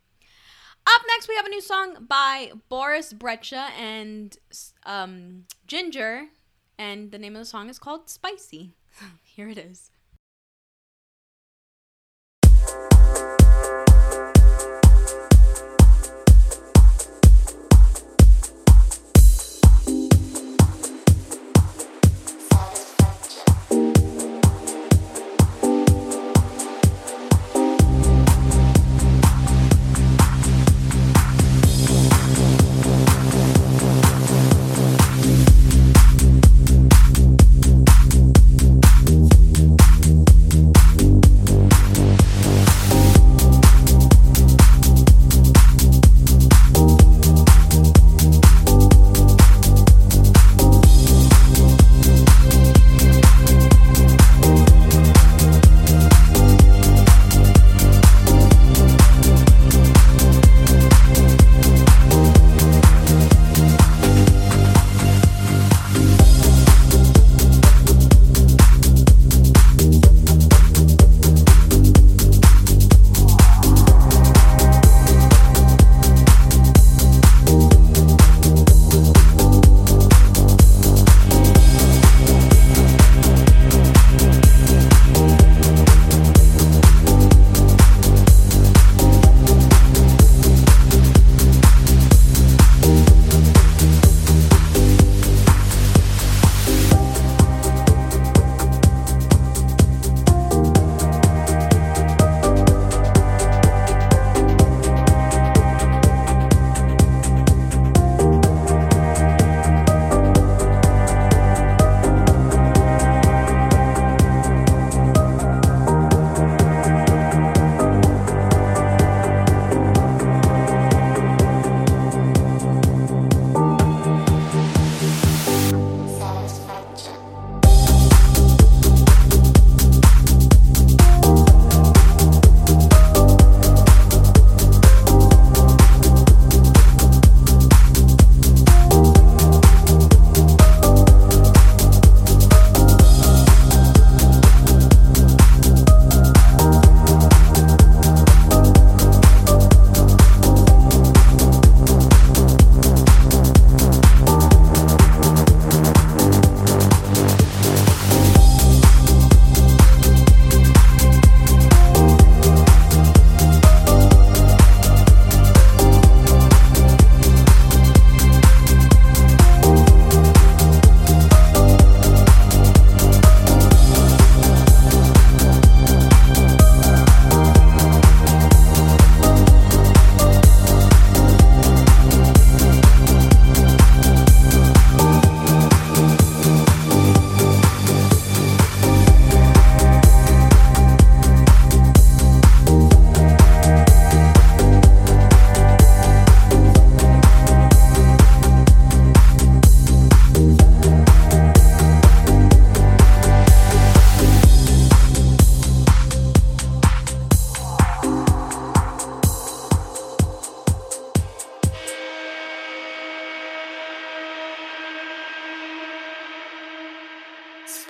[0.87, 4.37] Up next, we have a new song by Boris Brejcha and
[4.85, 6.27] um, Ginger,
[6.79, 8.75] and the name of the song is called Spicy.
[9.23, 9.91] Here it is.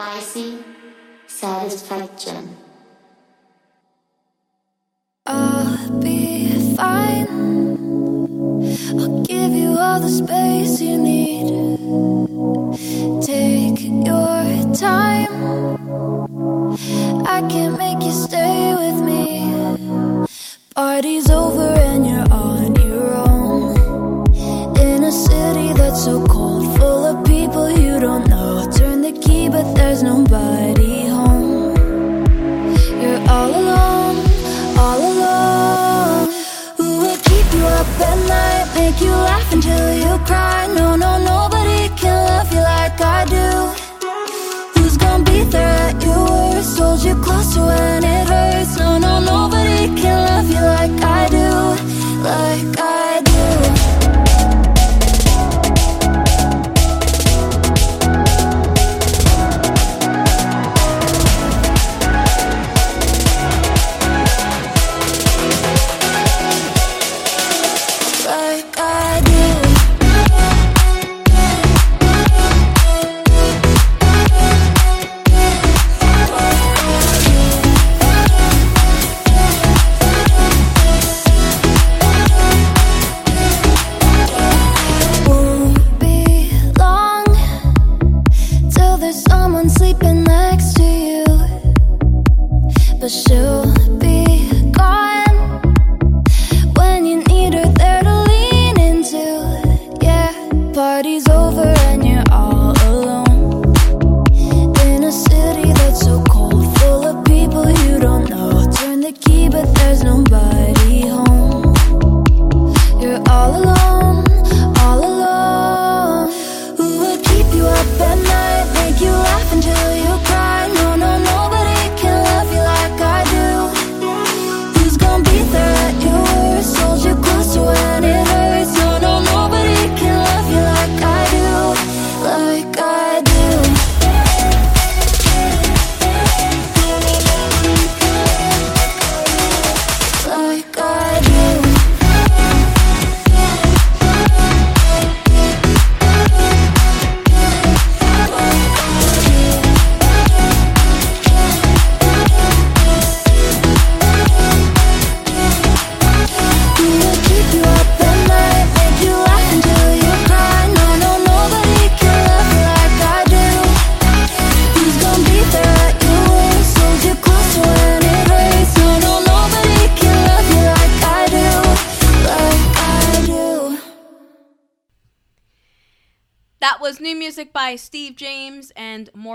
[0.05, 0.59] Spicy
[1.27, 2.55] satisfaction.
[5.25, 7.27] I'll be fine.
[9.01, 11.49] I'll give you all the space you need.
[13.25, 15.14] Take your time.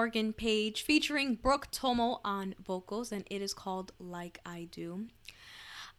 [0.10, 5.06] Morgan Page featuring Brooke Tomo on vocals, and it is called Like I Do.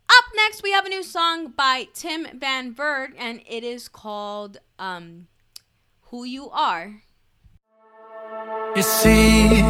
[0.08, 4.58] Up next, we have a new song by Tim Van Berg, and it is called
[4.80, 5.28] um,
[6.06, 7.02] Who You Are.
[8.74, 9.62] You see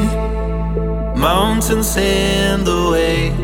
[1.21, 3.35] mountains in the way,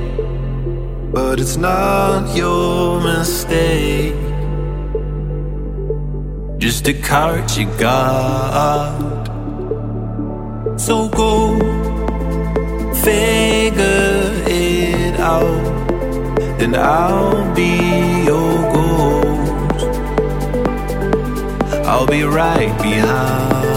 [1.12, 4.14] but it's not your mistake.
[6.56, 9.15] Just a card you got.
[10.78, 11.58] So go
[12.94, 15.44] figure it out,
[16.60, 19.86] and I'll be your ghost.
[21.86, 23.75] I'll be right behind.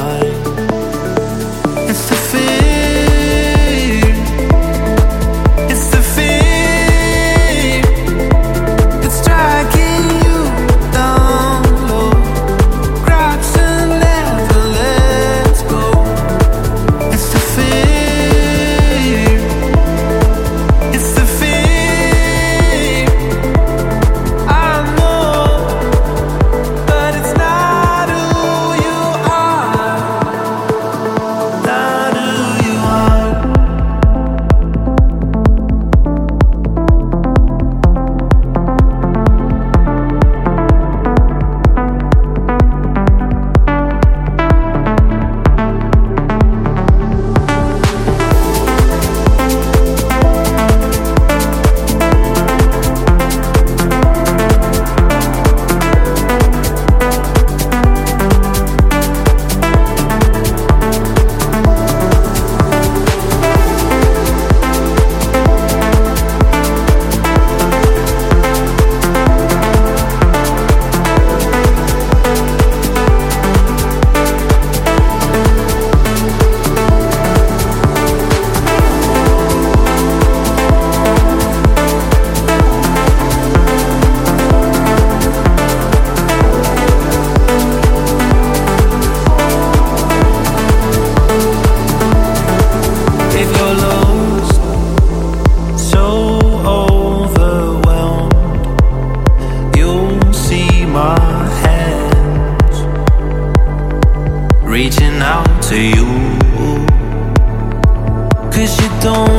[109.01, 109.38] Cause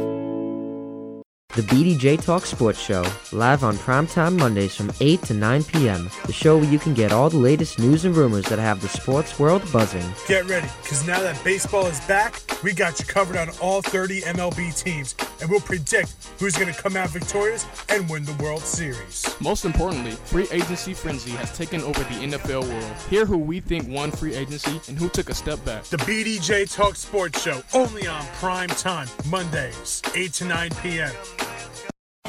[1.53, 3.03] The BDJ Talk Sports Show,
[3.33, 6.09] live on primetime Mondays from 8 to 9 p.m.
[6.25, 8.87] The show where you can get all the latest news and rumors that have the
[8.87, 10.09] sports world buzzing.
[10.29, 14.21] Get ready, because now that baseball is back, we got you covered on all 30
[14.21, 18.61] MLB teams, and we'll predict who's going to come out victorious and win the World
[18.61, 19.25] Series.
[19.39, 22.95] Most importantly, free agency frenzy has taken over the NFL world.
[23.09, 25.83] Hear who we think won free agency and who took a step back.
[25.85, 31.11] The BDJ Talk Sports Show, only on prime time, Mondays, 8 to 9 p.m.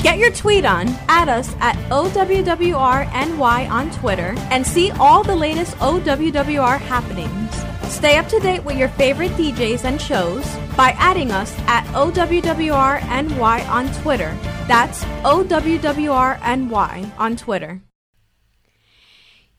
[0.02, 5.76] Get your tweet on, at us at OWWRNY on Twitter, and see all the latest
[5.76, 7.71] OWWR happenings.
[7.88, 10.44] Stay up to date with your favorite DJs and shows
[10.76, 14.36] by adding us at OWWRNY on Twitter.
[14.66, 17.82] That's OWWRNY on Twitter.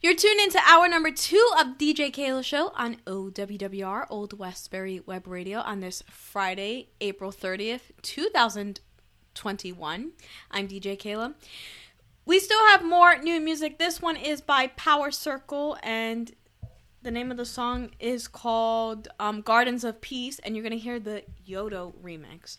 [0.01, 5.27] You're tuned into hour number two of DJ Keila Show on OWWR, Old Westbury Web
[5.27, 10.11] Radio, on this Friday, April 30th, 2021.
[10.51, 11.35] I'm DJ Keila.
[12.25, 13.79] We still have more new music.
[13.79, 16.33] This one is by Power Circle, and
[17.03, 20.83] the name of the song is called um, Gardens of Peace, and you're going to
[20.83, 22.57] hear the Yodo remix.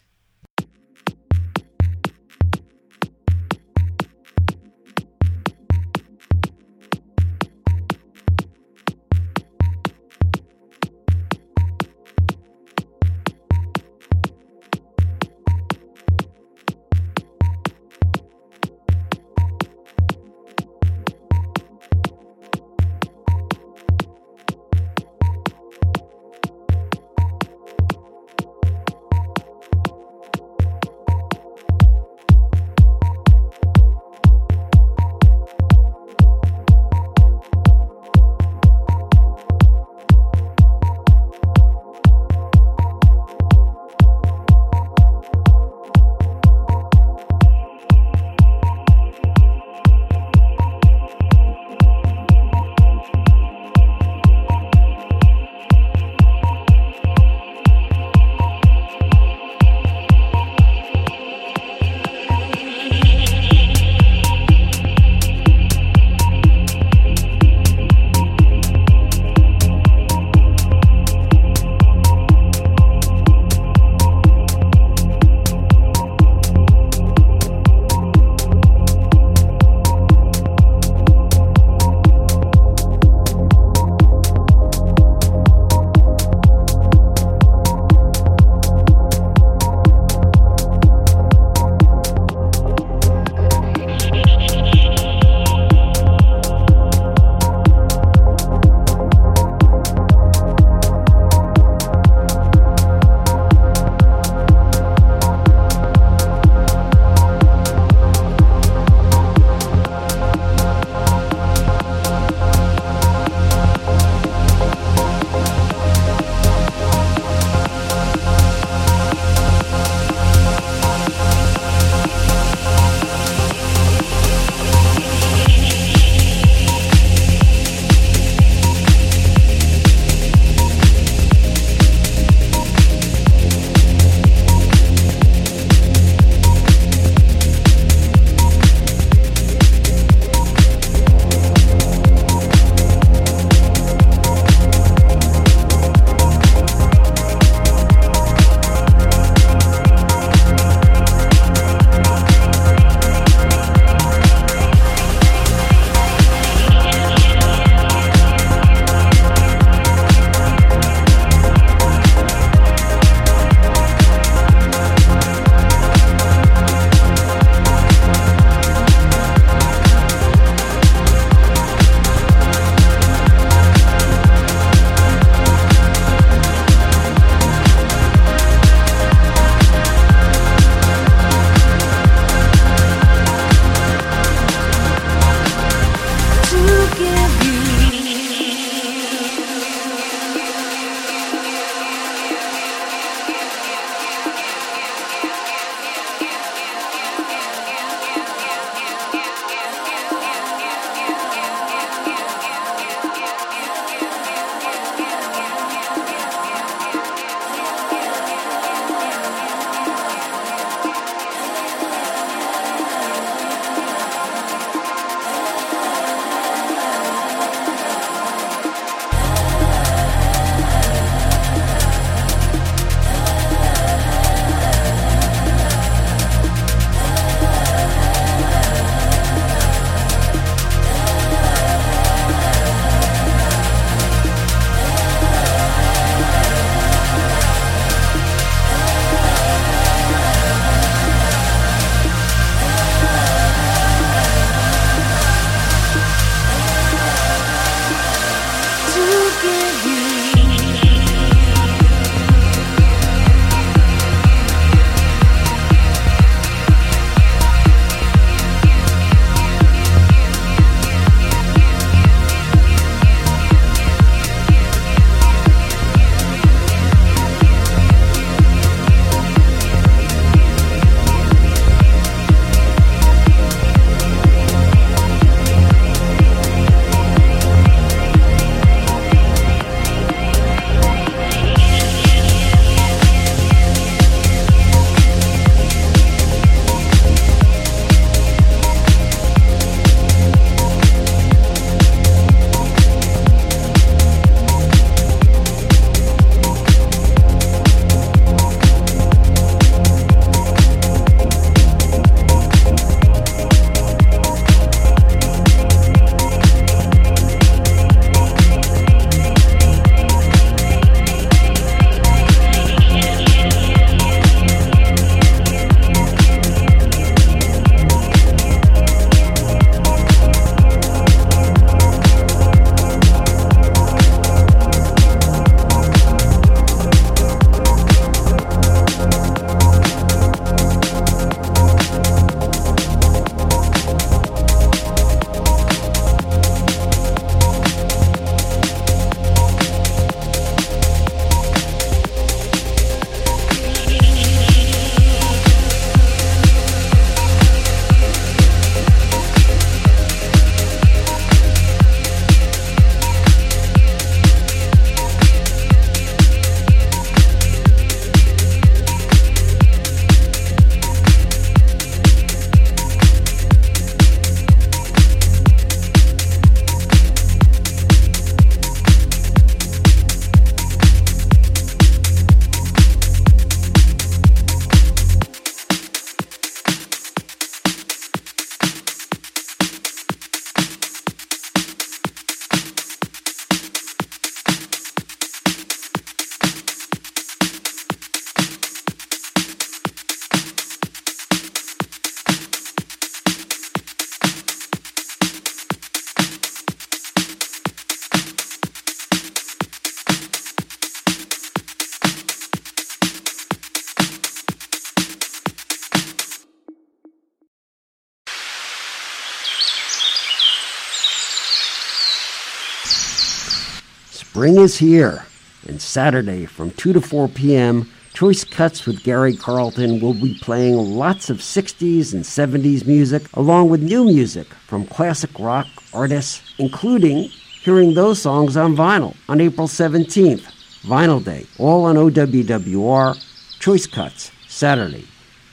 [414.64, 415.26] Is here,
[415.68, 420.76] and Saturday from 2 to 4 p.m., Choice Cuts with Gary Carlton will be playing
[420.76, 427.24] lots of 60s and 70s music, along with new music from classic rock artists, including
[427.60, 430.50] hearing those songs on vinyl on April 17th,
[430.82, 433.58] Vinyl Day, all on OWWR.
[433.58, 435.06] Choice Cuts, Saturday,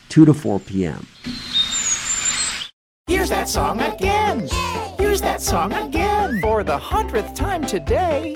[0.08, 1.06] 2 to 4 p.m.
[3.08, 4.48] Here's that song again.
[4.98, 6.40] Here's that song again.
[6.42, 8.36] For the hundredth time today.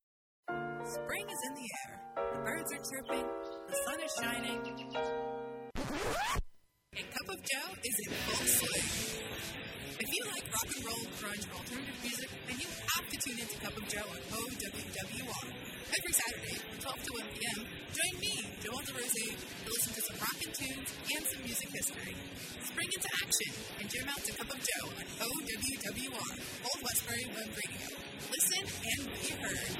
[18.81, 19.35] Joel DeRose,
[19.65, 22.15] to listen to some rockin' tunes and some music history.
[22.63, 26.31] Spring into action and jam out to Cup of Joe on OWWR,
[26.65, 27.87] Old Westbury Web Radio.
[28.31, 28.63] Listen
[28.93, 29.77] and be heard.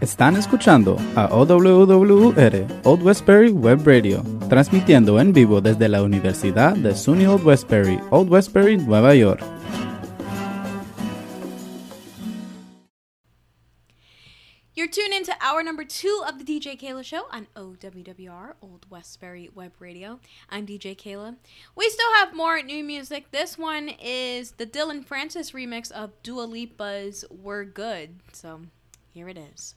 [0.00, 6.94] Están escuchando a OWWR Old Westbury Web Radio, transmitiendo en vivo desde la Universidad de
[6.94, 9.40] SUNY Old Westbury, Old Westbury, Nueva York.
[14.76, 19.48] You're tuned into hour number two of the DJ Keila Show on OWWR, Old Westbury
[19.54, 20.20] Web Radio.
[20.50, 21.36] I'm DJ Keila.
[21.74, 23.30] We still have more new music.
[23.30, 28.16] This one is the Dillon Francis remix of Dua Lipa's We're Good.
[28.34, 28.64] So
[29.14, 29.76] here it is.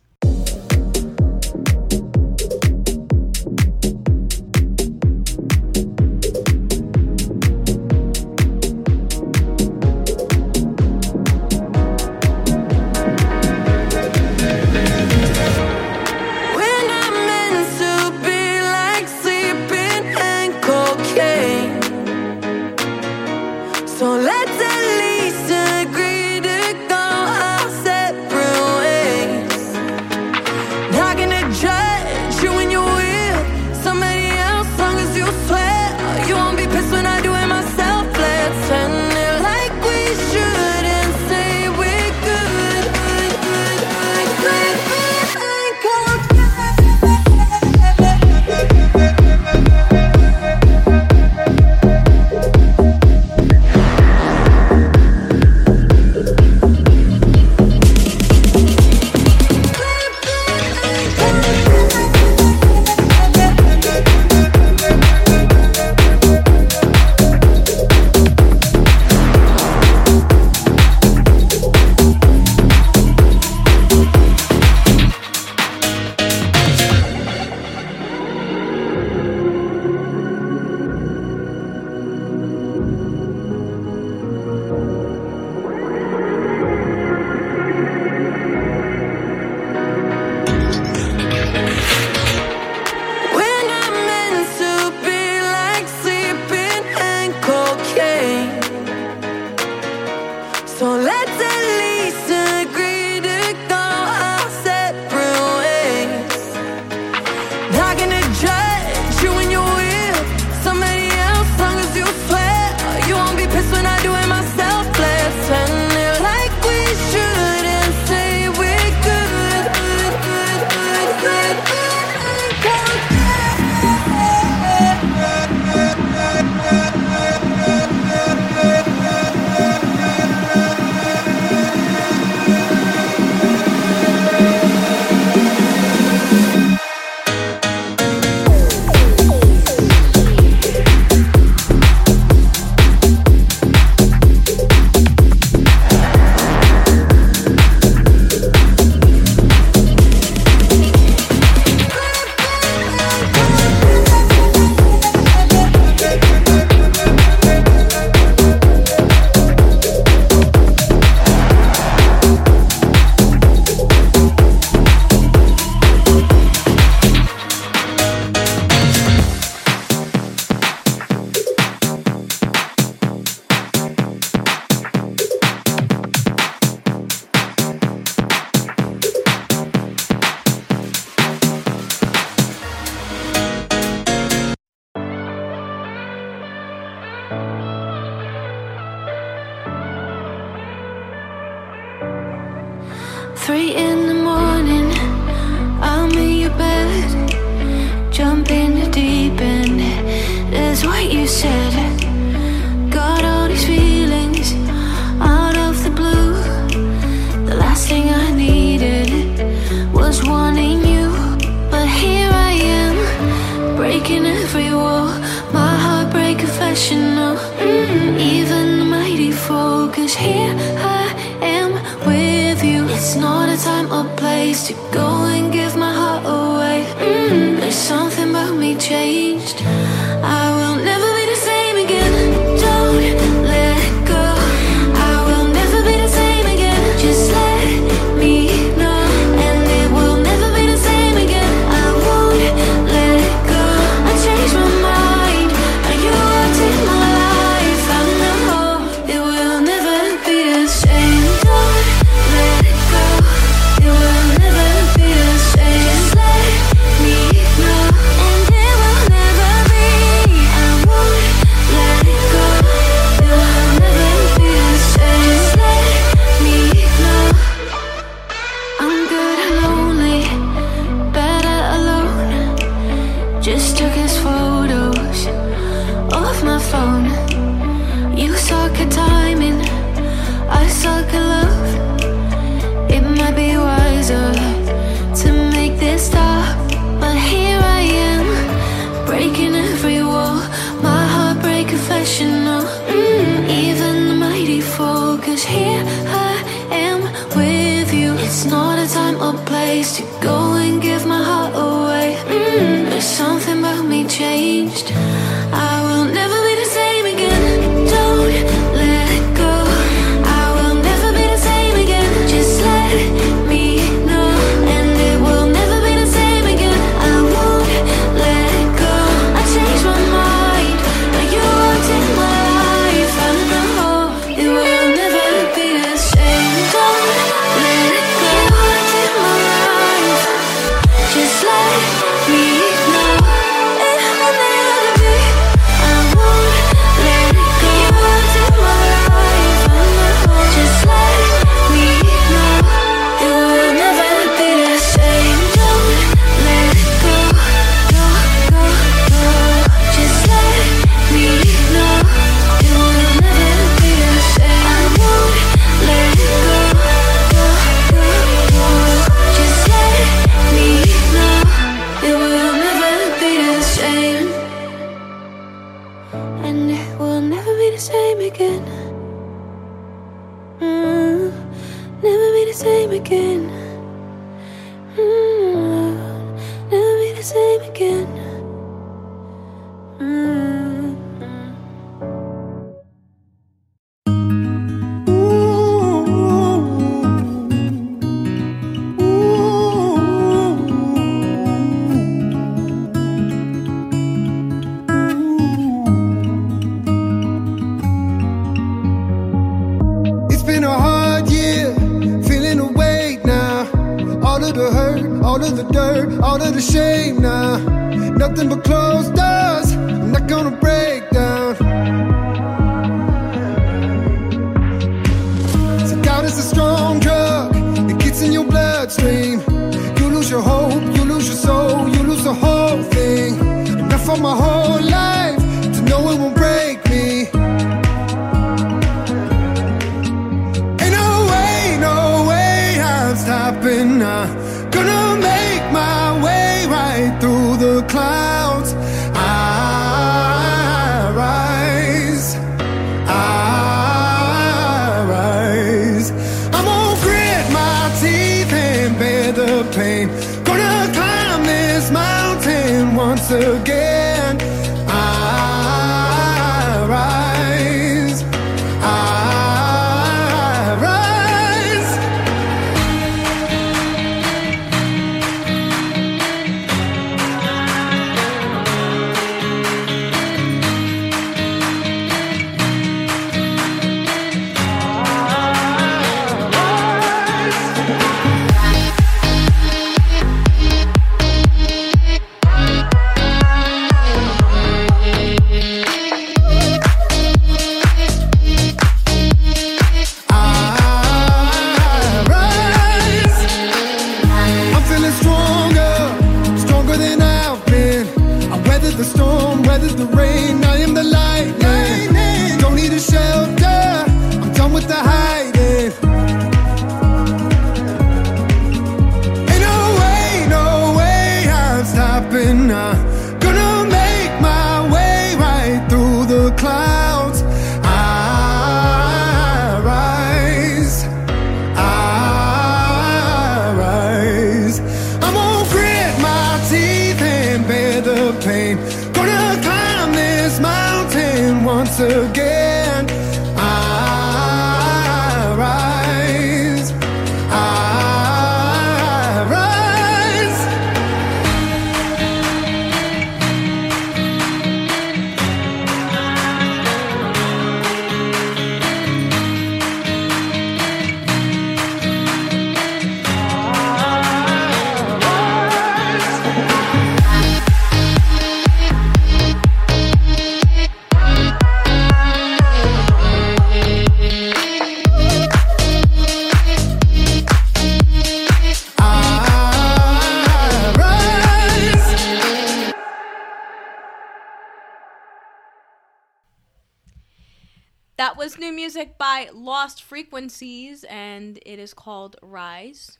[578.19, 583.17] Was new music by Lost Frequencies, and it is called Rise.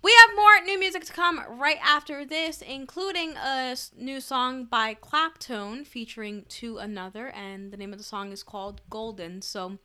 [0.00, 4.94] We have more new music to come right after this, including a new song by
[4.94, 9.42] Claptone featuring Two Another, and the name of the song is called Golden.
[9.42, 9.78] So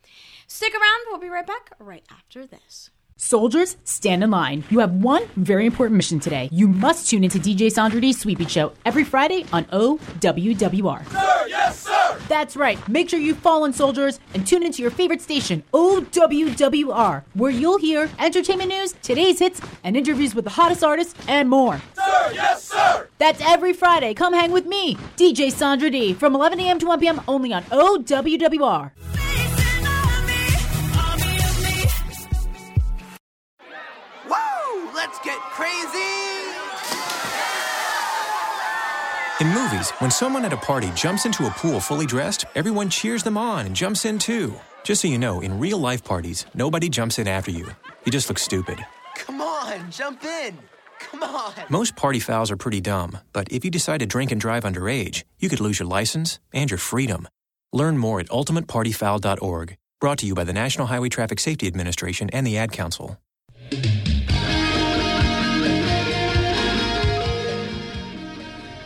[0.46, 2.90] stick around, we'll be right back right after this.
[3.16, 4.64] Soldiers, stand in line.
[4.70, 6.48] You have one very important mission today.
[6.50, 11.06] You must tune into DJ Sandra D's Sweepy Show every Friday on OWWR.
[11.08, 12.18] Sir, yes, sir!
[12.28, 12.76] That's right.
[12.88, 17.78] Make sure you fall in soldiers and tune into your favorite station, OWWR, where you'll
[17.78, 21.80] hear entertainment news, today's hits, and interviews with the hottest artists and more.
[21.94, 23.08] Sir, yes, sir!
[23.18, 24.14] That's every Friday.
[24.14, 26.78] Come hang with me, DJ Sandra D, from 11 a.m.
[26.78, 27.20] to 1 p.m.
[27.28, 28.90] only on OWWR.
[35.12, 35.98] Let's get crazy!
[39.42, 43.22] In movies, when someone at a party jumps into a pool fully dressed, everyone cheers
[43.22, 44.58] them on and jumps in too.
[44.84, 47.66] Just so you know, in real life parties, nobody jumps in after you.
[48.06, 48.86] You just look stupid.
[49.16, 50.56] Come on, jump in!
[50.98, 51.52] Come on!
[51.68, 55.24] Most party fouls are pretty dumb, but if you decide to drink and drive underage,
[55.38, 57.28] you could lose your license and your freedom.
[57.70, 59.76] Learn more at ultimatepartyfoul.org.
[60.00, 63.18] Brought to you by the National Highway Traffic Safety Administration and the Ad Council.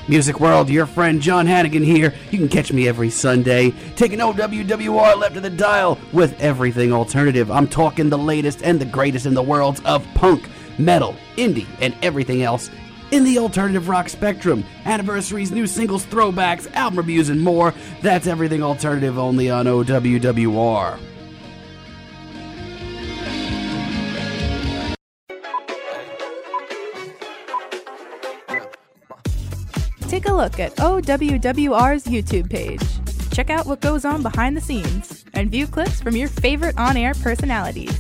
[0.09, 2.15] Music World, your friend John Hannigan here.
[2.31, 7.51] You can catch me every Sunday, taking OWWR left of the dial with everything alternative.
[7.51, 11.93] I'm talking the latest and the greatest in the worlds of punk, metal, indie, and
[12.03, 12.71] everything else
[13.11, 14.65] in the alternative rock spectrum.
[14.85, 17.75] Anniversaries, new singles, throwbacks, album reviews, and more.
[18.01, 21.01] That's everything alternative only on OWWR.
[30.09, 32.81] Take a look at OWWR's YouTube page.
[33.33, 36.97] Check out what goes on behind the scenes and view clips from your favorite on
[36.97, 37.99] air personalities.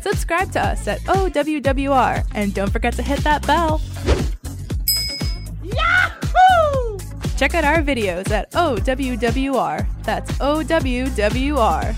[0.00, 3.80] Subscribe to us at OWWR and don't forget to hit that bell.
[5.62, 6.98] Yahoo!
[7.36, 9.86] Check out our videos at OWWR.
[10.04, 11.96] That's OWWR.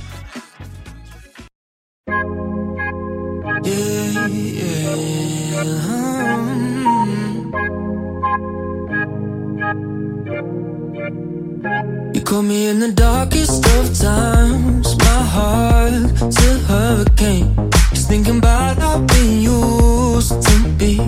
[3.45, 4.95] Yeah, yeah.
[12.15, 14.97] You caught me in the darkest of times.
[14.97, 17.71] My heart's a hurricane.
[17.91, 21.01] Just thinking about how we used to be.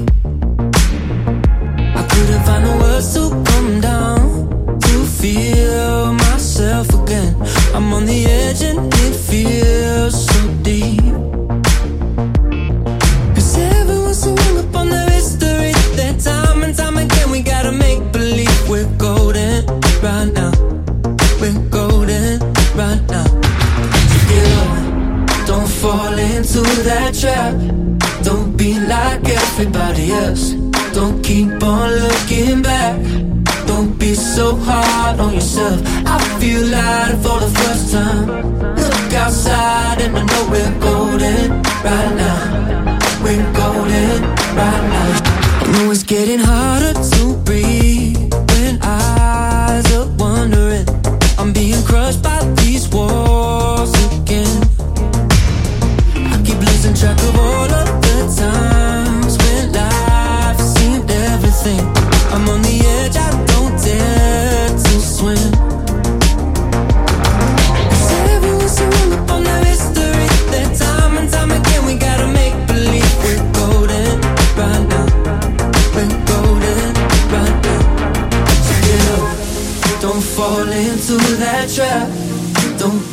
[1.94, 7.34] I couldn't find the words to come down to feel myself again.
[7.74, 11.25] I'm on the edge and it feels so deep.
[20.06, 20.52] Right now.
[21.40, 22.38] We're golden
[22.80, 23.28] right now.
[25.50, 27.54] Don't fall into that trap.
[28.28, 30.44] Don't be like everybody else.
[30.98, 32.96] Don't keep on looking back.
[33.70, 35.78] Don't be so hard on yourself.
[36.14, 38.26] I feel light for the first time.
[38.82, 41.46] Look outside and I know we're golden
[41.86, 42.40] right now.
[43.24, 44.18] We're golden
[44.60, 45.08] right now.
[45.62, 47.75] I know it's getting harder to breathe
[50.46, 50.86] are wandering.
[51.38, 53.25] I'm being crushed by these walls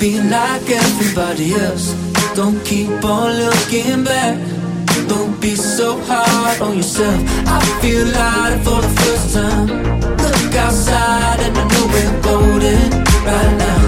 [0.04, 1.86] be like everybody else.
[2.36, 4.36] Don't keep on looking back.
[5.08, 7.20] Don't be so hard on yourself.
[7.48, 9.68] I feel light for the first time.
[10.24, 12.90] Look outside and I know we're golden
[13.30, 13.82] right now.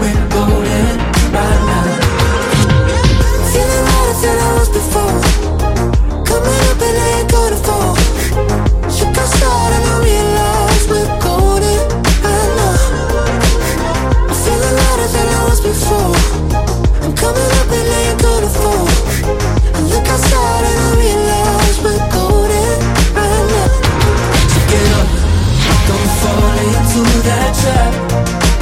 [0.00, 0.94] We're golden
[1.36, 1.88] right now.
[3.52, 5.18] Feeling lighter than I was before.
[6.28, 7.77] Coming up and I ain't gonna fall.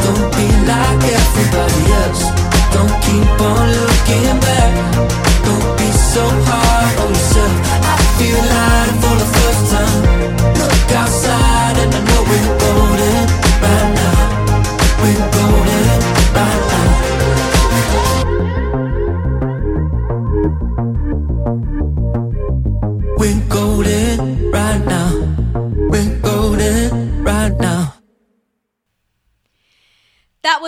[0.04, 2.22] Don't be like everybody else.
[2.74, 4.72] Don't keep on looking back.
[5.46, 7.56] Don't be so hard on yourself.
[7.92, 10.45] I feel alive for the first time.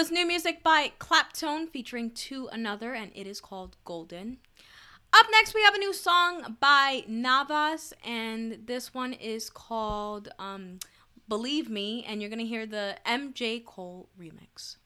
[0.08, 4.38] was new music by Claptone featuring Two Another, and it is called Golden.
[5.12, 10.78] Up next, we have a new song by Navos, and this one is called um,
[11.28, 14.77] Believe Me, and you're going to hear the MJ Cole remix.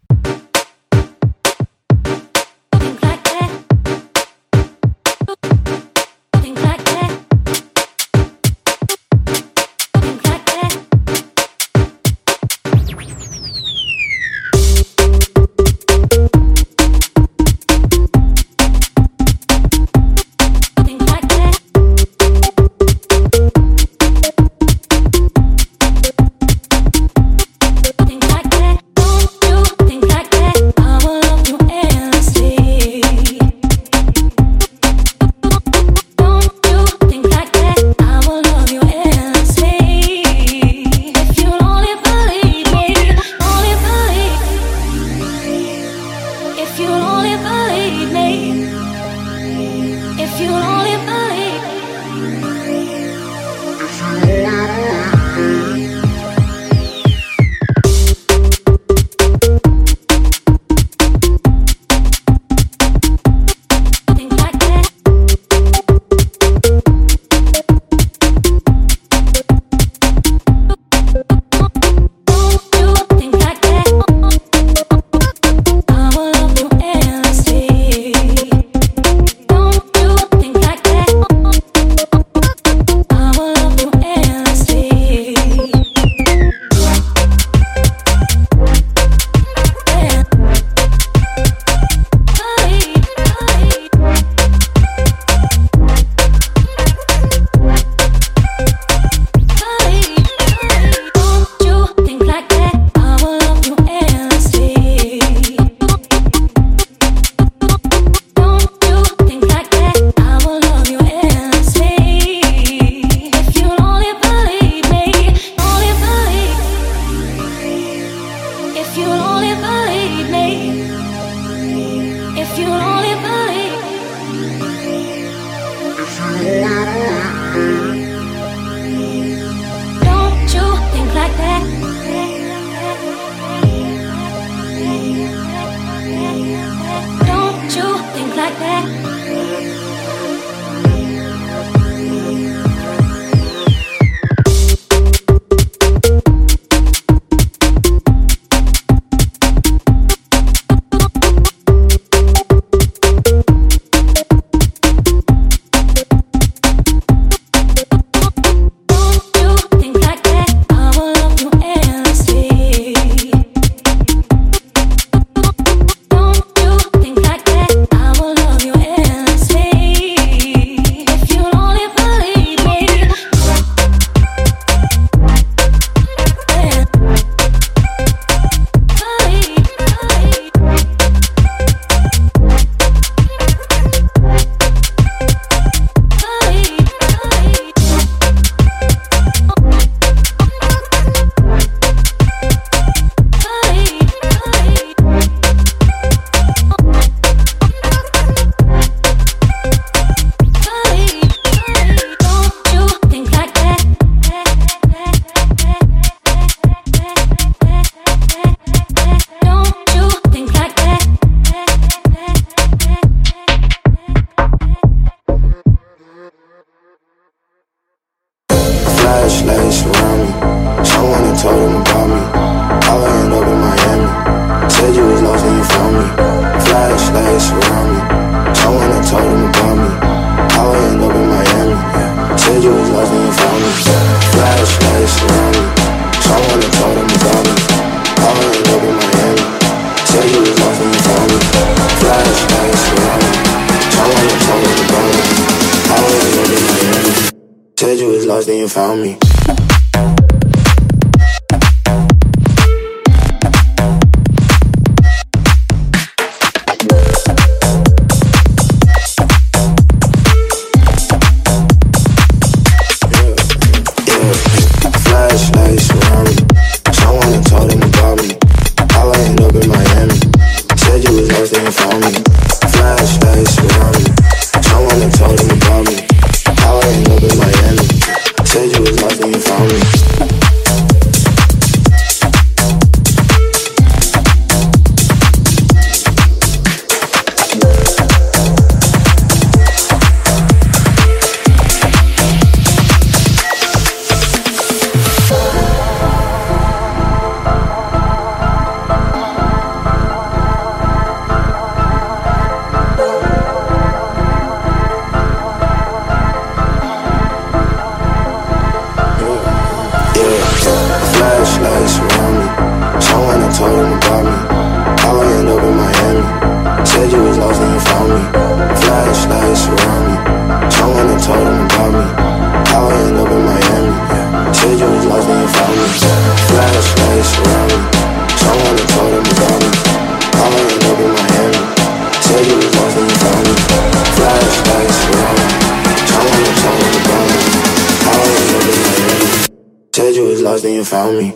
[339.94, 341.34] Said you was lost and you found me.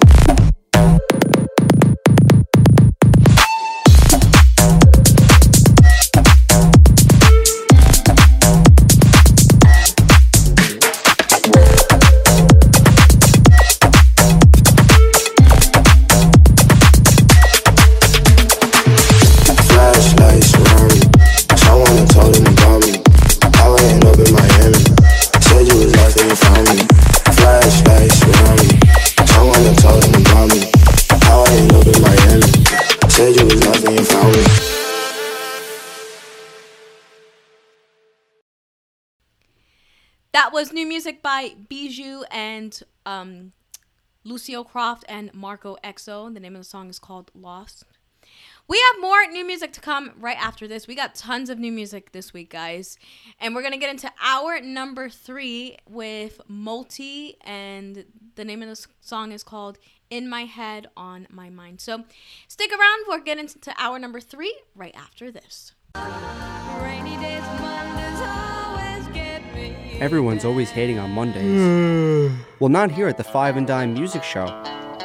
[40.56, 43.52] Was new music by Bijou and um,
[44.24, 46.32] Lucio Croft and Marco Exo.
[46.32, 47.84] The name of the song is called Lost.
[48.66, 50.88] We have more new music to come right after this.
[50.88, 52.96] We got tons of new music this week, guys.
[53.38, 57.36] And we're going to get into hour number three with Multi.
[57.42, 58.06] And
[58.36, 59.76] the name of the song is called
[60.08, 61.82] In My Head, On My Mind.
[61.82, 62.04] So
[62.48, 63.04] stick around.
[63.06, 65.74] We're getting into hour number three right after this.
[70.00, 72.30] Everyone's always hating on Mondays.
[72.60, 74.44] well, not here at the Five and Dime Music Show.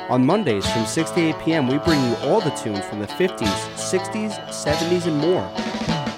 [0.09, 3.07] On Mondays from 6 to 8 p.m., we bring you all the tunes from the
[3.07, 5.49] 50s, 60s, 70s, and more.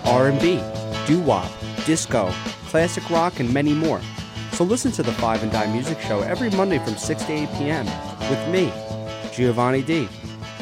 [0.05, 0.59] R&B,
[1.05, 1.51] doo-wop,
[1.85, 2.31] disco,
[2.67, 4.01] classic rock, and many more.
[4.53, 7.49] So listen to the Five and Dime Music Show every Monday from 6 to 8
[7.57, 7.85] p.m.
[8.29, 8.71] with me,
[9.31, 10.09] Giovanni D.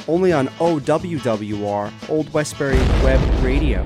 [0.09, 3.85] Only on OWWR, Old Westbury Web Radio.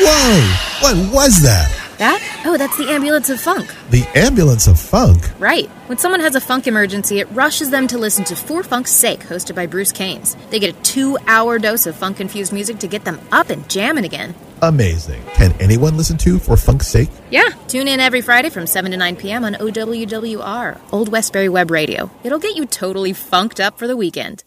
[0.00, 0.40] Whoa!
[0.80, 1.74] What was that?
[1.98, 2.42] That?
[2.46, 3.74] Oh, that's the ambulance of funk.
[3.90, 5.28] The ambulance of funk.
[5.40, 5.68] Right.
[5.88, 9.20] When someone has a funk emergency, it rushes them to listen to For Funk's Sake,
[9.20, 10.36] hosted by Bruce Canes.
[10.50, 13.68] They get a two hour dose of funk infused music to get them up and
[13.68, 14.34] jamming again.
[14.62, 15.22] Amazing.
[15.34, 17.10] Can anyone listen to for funk's sake?
[17.30, 17.48] Yeah.
[17.66, 19.44] Tune in every Friday from 7 to 9 p.m.
[19.44, 22.10] on OWWR, Old Westbury Web Radio.
[22.22, 24.44] It'll get you totally funked up for the weekend.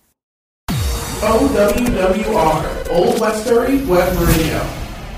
[1.22, 4.66] OWWR, Old Westbury Web Radio.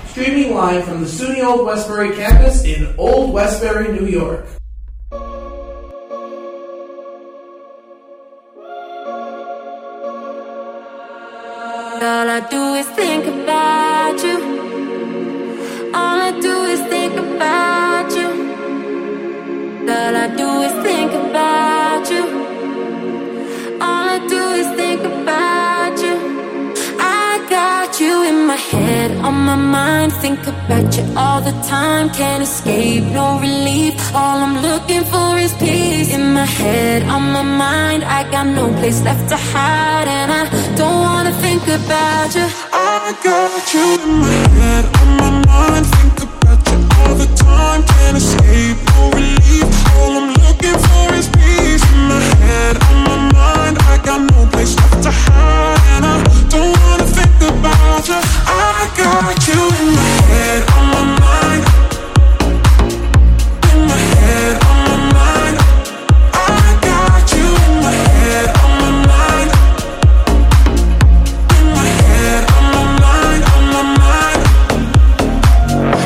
[0.08, 4.44] Streaming live from the SUNY Old Westbury campus in Old Westbury, New York.
[12.02, 14.38] All I do is think about you.
[15.94, 16.53] All I do
[28.70, 30.12] head, on my mind.
[30.12, 32.10] Think about you all the time.
[32.10, 33.94] Can't escape, no relief.
[34.14, 36.14] All I'm looking for is peace.
[36.14, 38.04] In my head, on my mind.
[38.04, 40.44] I got no place left to hide, and I
[40.76, 42.46] don't wanna think about you.
[42.72, 45.86] I got you in my head, on my mind.
[45.96, 47.82] Think about you all the time.
[47.92, 49.66] Can't escape, no relief.
[49.96, 51.84] All I'm looking for is peace.
[51.92, 53.53] In my head, on my mind.
[53.66, 58.20] I got no place left to hide, and I don't wanna think about you.
[58.46, 61.62] I got you in my head, on my mind.
[63.72, 65.56] In my head, on my mind.
[66.34, 69.48] I got you in my head, on my mind.
[71.56, 74.42] In my head, on my mind, on my mind.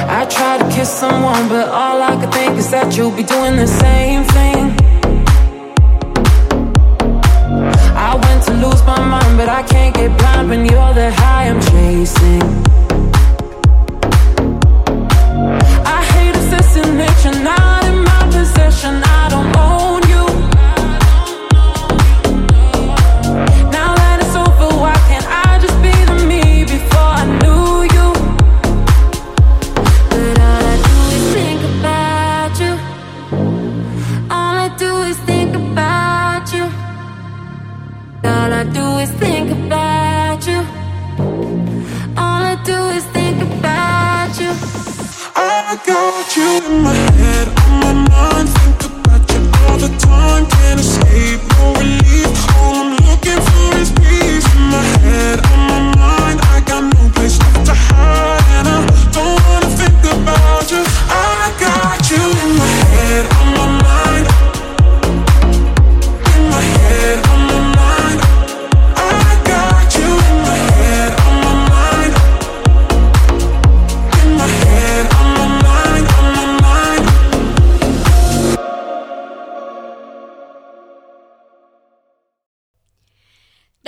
[0.09, 3.57] I try to kiss someone, but all I could think is that you'll be doing
[3.57, 4.78] the same thing.
[8.61, 12.43] Lose my mind, but I can't get blind when you're the high I'm chasing.
[15.97, 18.95] I hate assassination, not in my possession.
[19.21, 19.98] I don't own
[46.39, 50.47] you in my head, on my mind Think about you all the time.
[50.47, 56.63] Can't escape, All I'm looking for is peace In my head, on my mind I
[56.71, 58.45] got no place left to hide.
[58.57, 58.79] And I
[59.17, 60.83] don't wanna think about you.
[61.11, 63.78] I got you in my head, on my mind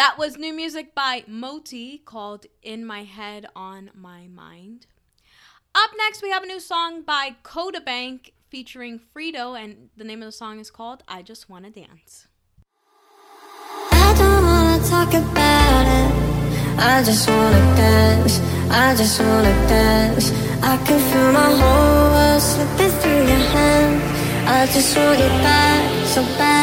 [0.01, 4.87] That was new music by Moti called In My Head on My Mind.
[5.75, 10.23] Up next, we have a new song by Coda Bank featuring Frito, and the name
[10.23, 12.29] of the song is called I Just Wanna Dance.
[13.93, 16.79] I don't wanna talk about it.
[16.79, 18.41] I just wanna dance.
[18.71, 20.33] I just wanna dance.
[20.63, 24.49] I can feel my whole world slipping through your hand.
[24.49, 26.60] I just want you back so bad.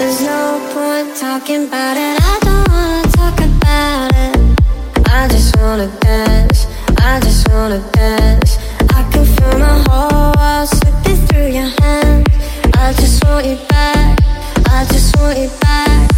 [0.00, 2.16] There's no point talking about it.
[2.22, 4.34] I don't wanna talk about it.
[5.10, 6.66] I just wanna dance.
[6.96, 8.56] I just wanna dance.
[8.96, 12.26] I can feel my slipping through your hand.
[12.78, 14.18] I just want you back.
[14.70, 16.10] I just want you back.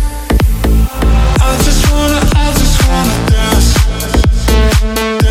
[1.42, 5.21] I just wanna, I just wanna dance.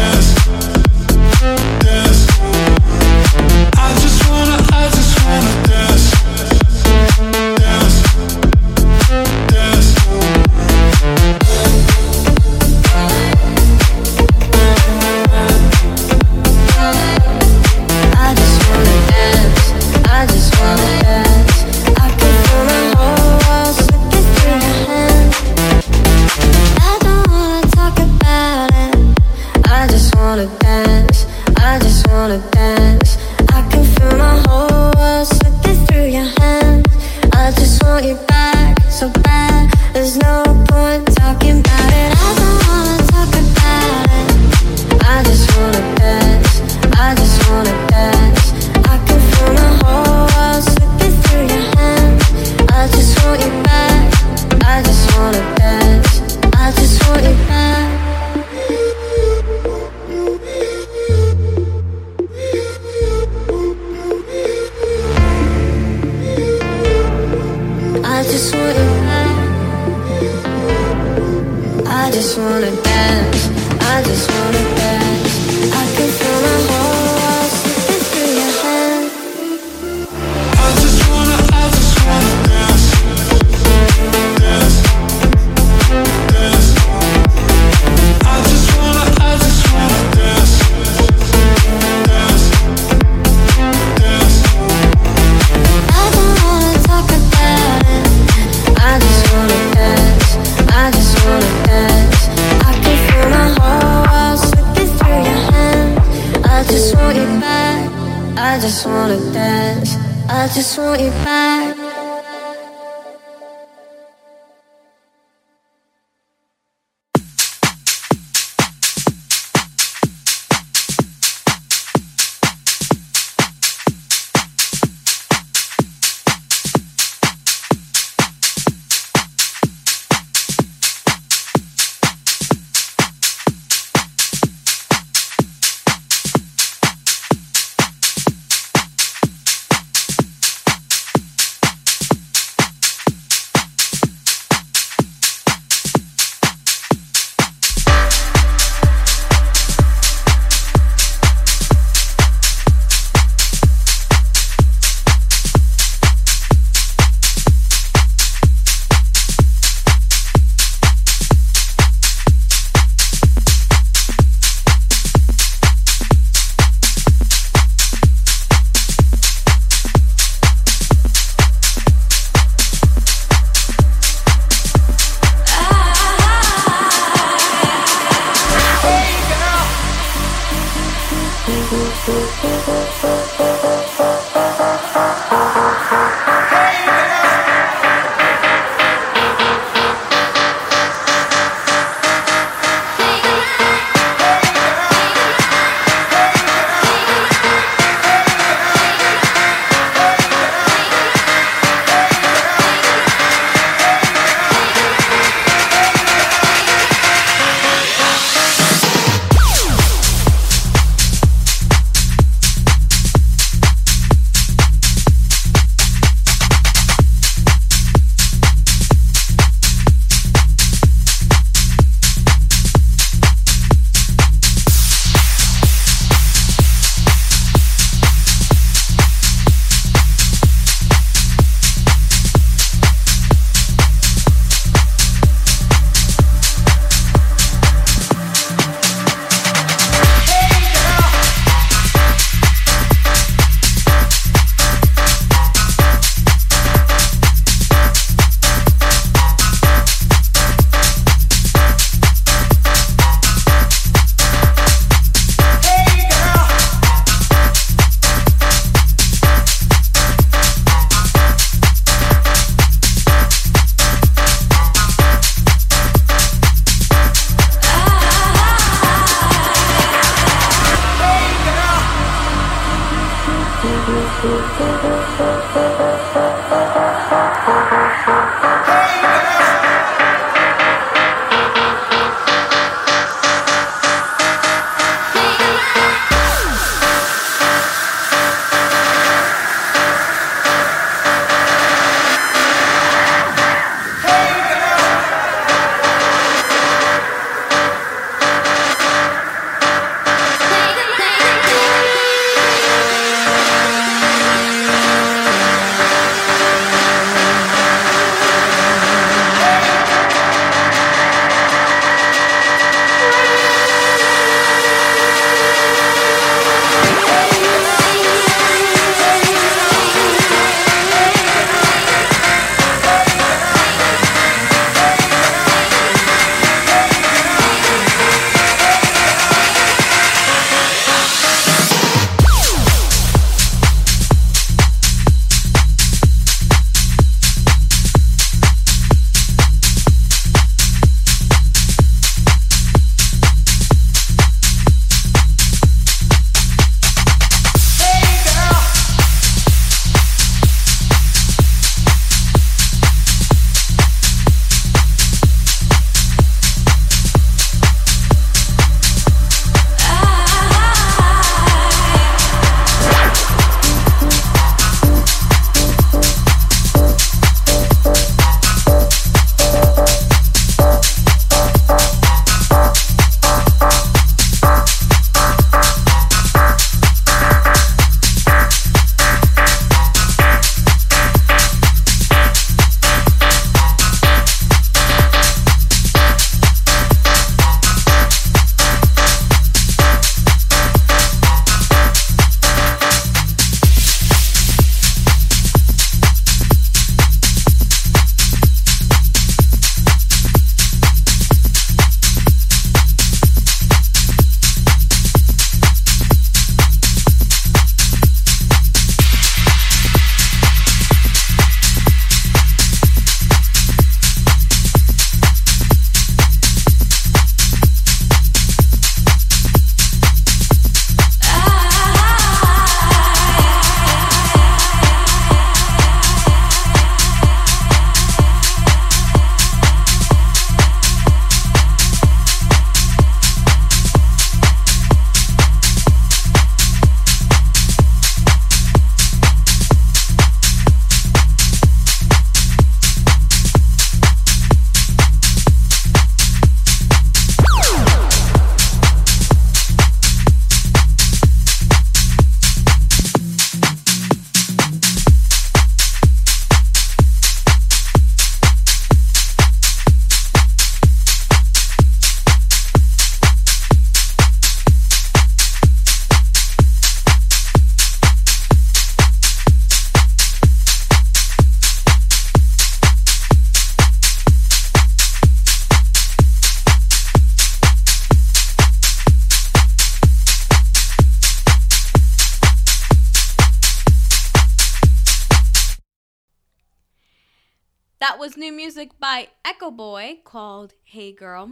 [491.13, 491.51] Girl.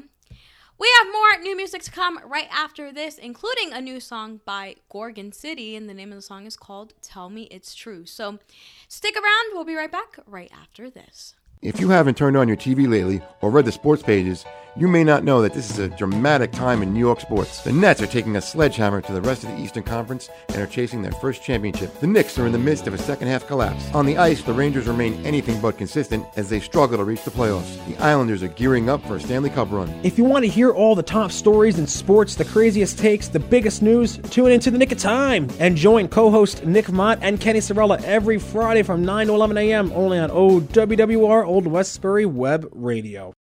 [0.80, 4.78] We have more new music to come right after this, including a new song by
[4.90, 8.06] Gorgon City, and the name of the song is called Tell Me It's True.
[8.06, 8.40] So
[8.88, 11.36] stick around, we'll be right back right after this.
[11.62, 14.46] If you haven't turned on your TV lately or read the sports pages,
[14.78, 17.62] you may not know that this is a dramatic time in New York sports.
[17.62, 20.68] The Nets are taking a sledgehammer to the rest of the Eastern Conference and are
[20.68, 22.00] chasing their first championship.
[22.00, 23.84] The Knicks are in the midst of a second half collapse.
[23.94, 27.32] On the ice, the Rangers remain anything but consistent as they struggle to reach the
[27.32, 27.84] playoffs.
[27.88, 29.90] The Islanders are gearing up for a Stanley Cup run.
[30.04, 33.40] If you want to hear all the top stories in sports, the craziest takes, the
[33.40, 37.60] biggest news, tune into the Nick of Time and join co-host Nick Mott and Kenny
[37.60, 39.92] Sorella every Friday from 9 to 11 a.m.
[39.94, 43.34] only on OWWR Old Westbury Web Radio.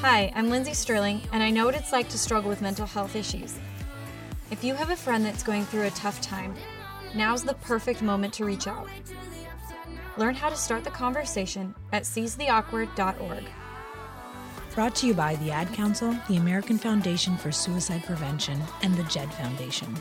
[0.00, 3.16] Hi, I'm Lindsey Stirling, and I know what it's like to struggle with mental health
[3.16, 3.58] issues.
[4.48, 6.54] If you have a friend that's going through a tough time,
[7.16, 8.88] now's the perfect moment to reach out.
[10.16, 13.42] Learn how to start the conversation at seizetheawkward.org.
[14.72, 19.02] Brought to you by the Ad Council, the American Foundation for Suicide Prevention, and the
[19.02, 19.96] JED Foundation.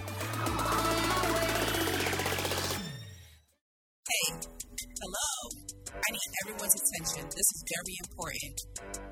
[4.08, 4.57] Hey.
[6.18, 7.30] Need everyone's attention.
[7.30, 8.58] This is very important.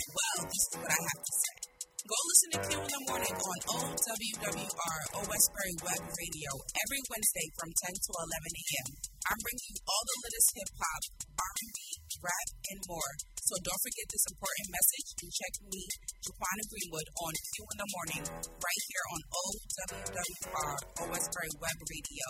[0.10, 1.56] Well, this is what I have to say.
[2.02, 6.52] Go listen to Q in the morning on OWWR, Westbury Web Radio,
[6.82, 8.90] every Wednesday from 10 to 11 a.m.
[9.22, 11.78] I'm bringing you all the latest hip hop, R&B,
[12.26, 13.14] rap, and more.
[13.38, 15.84] So don't forget this important message and check me,
[16.26, 20.74] Jaquana Greenwood, on Q in the morning, right here on OWWR,
[21.14, 22.28] Westbury Web Radio,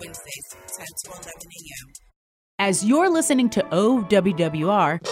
[0.00, 0.48] Wednesdays,
[0.80, 2.13] 10 to 11 a.m.
[2.60, 5.04] As you're listening to OWWR,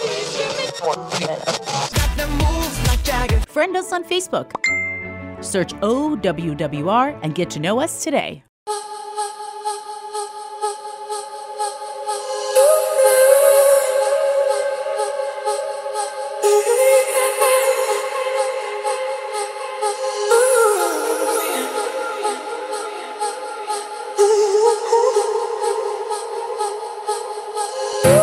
[3.47, 4.53] friend us on Facebook.
[5.43, 8.45] Search OWWR and get to know us today.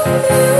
[0.07, 0.60] Música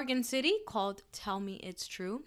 [0.00, 2.24] Gorgon City called Tell Me It's True.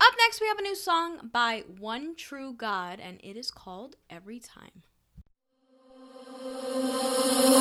[0.00, 3.94] Up next, we have a new song by One True God, and it is called
[4.10, 4.82] Every Time.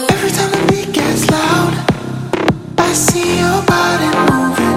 [0.09, 1.85] Every time the beat gets loud,
[2.80, 4.70] I see your body moving.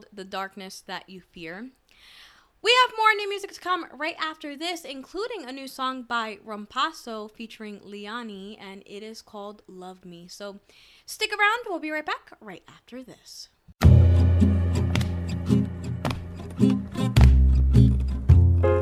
[0.00, 1.70] Called The Darkness That You Fear.
[2.62, 6.38] We have more new music to come right after this, including a new song by
[6.46, 10.26] Rompasso featuring Liani, and it is called Love Me.
[10.28, 10.60] So
[11.06, 13.48] stick around, we'll be right back right after this.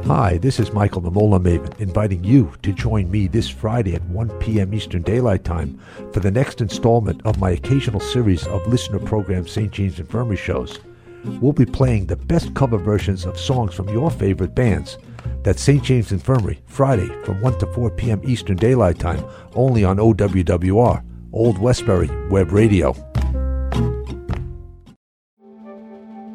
[0.07, 4.05] Hi, this is Michael the Mola Maven, inviting you to join me this Friday at
[4.05, 4.73] 1 p.m.
[4.73, 5.81] Eastern Daylight Time
[6.13, 9.71] for the next installment of my occasional series of listener program St.
[9.71, 10.79] James Infirmary shows.
[11.25, 14.99] We'll be playing the best cover versions of songs from your favorite bands.
[15.43, 15.83] That's St.
[15.83, 18.21] James Infirmary, Friday from 1 to 4 p.m.
[18.25, 19.25] Eastern Daylight Time,
[19.55, 22.95] only on OWWR, Old Westbury Web Radio.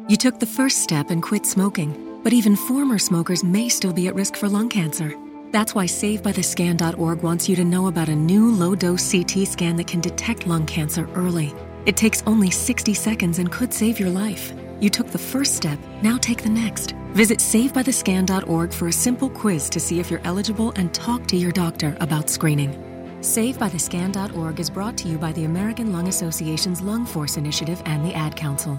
[0.08, 4.06] You took the first step and quit smoking, but even former smokers may still be
[4.06, 5.14] at risk for lung cancer.
[5.50, 9.86] That's why SaveByTheScan.org wants you to know about a new low dose CT scan that
[9.86, 11.54] can detect lung cancer early.
[11.86, 14.52] It takes only 60 seconds and could save your life.
[14.80, 16.92] You took the first step, now take the next.
[17.12, 21.52] Visit SaveByTheScan.org for a simple quiz to see if you're eligible and talk to your
[21.52, 22.72] doctor about screening.
[23.20, 28.14] SaveByTheScan.org is brought to you by the American Lung Association's Lung Force Initiative and the
[28.14, 28.78] Ad Council.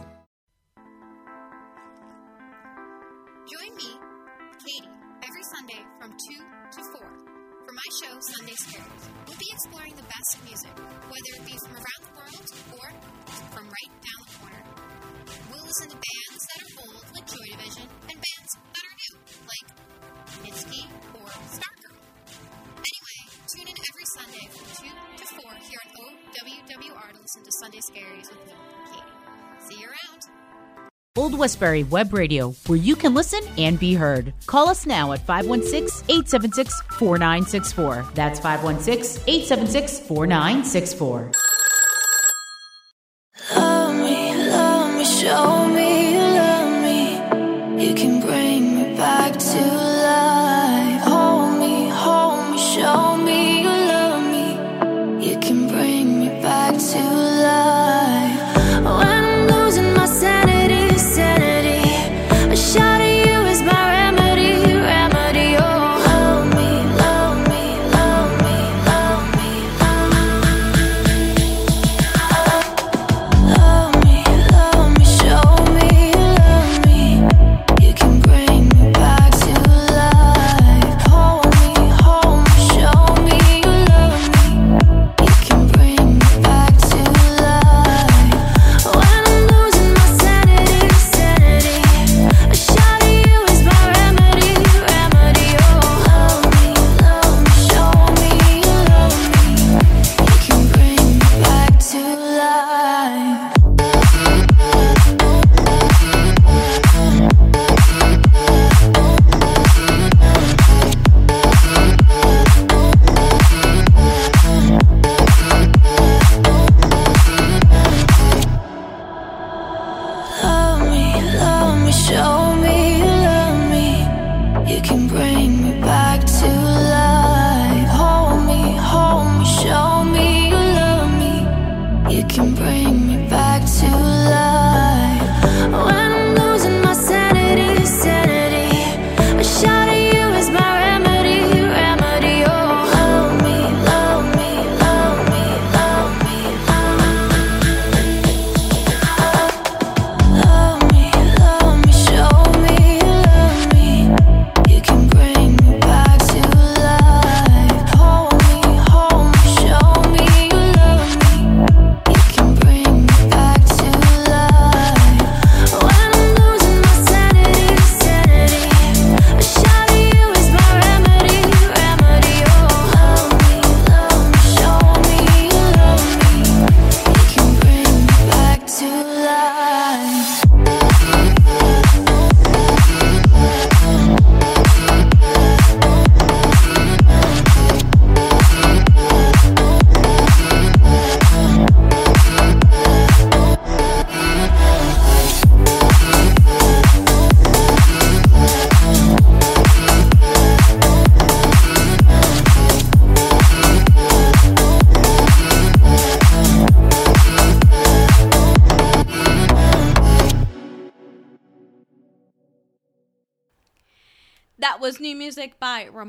[31.61, 34.33] Web Radio, where you can listen and be heard.
[34.45, 38.05] Call us now at 516 876 4964.
[38.13, 41.31] That's 516 876 4964.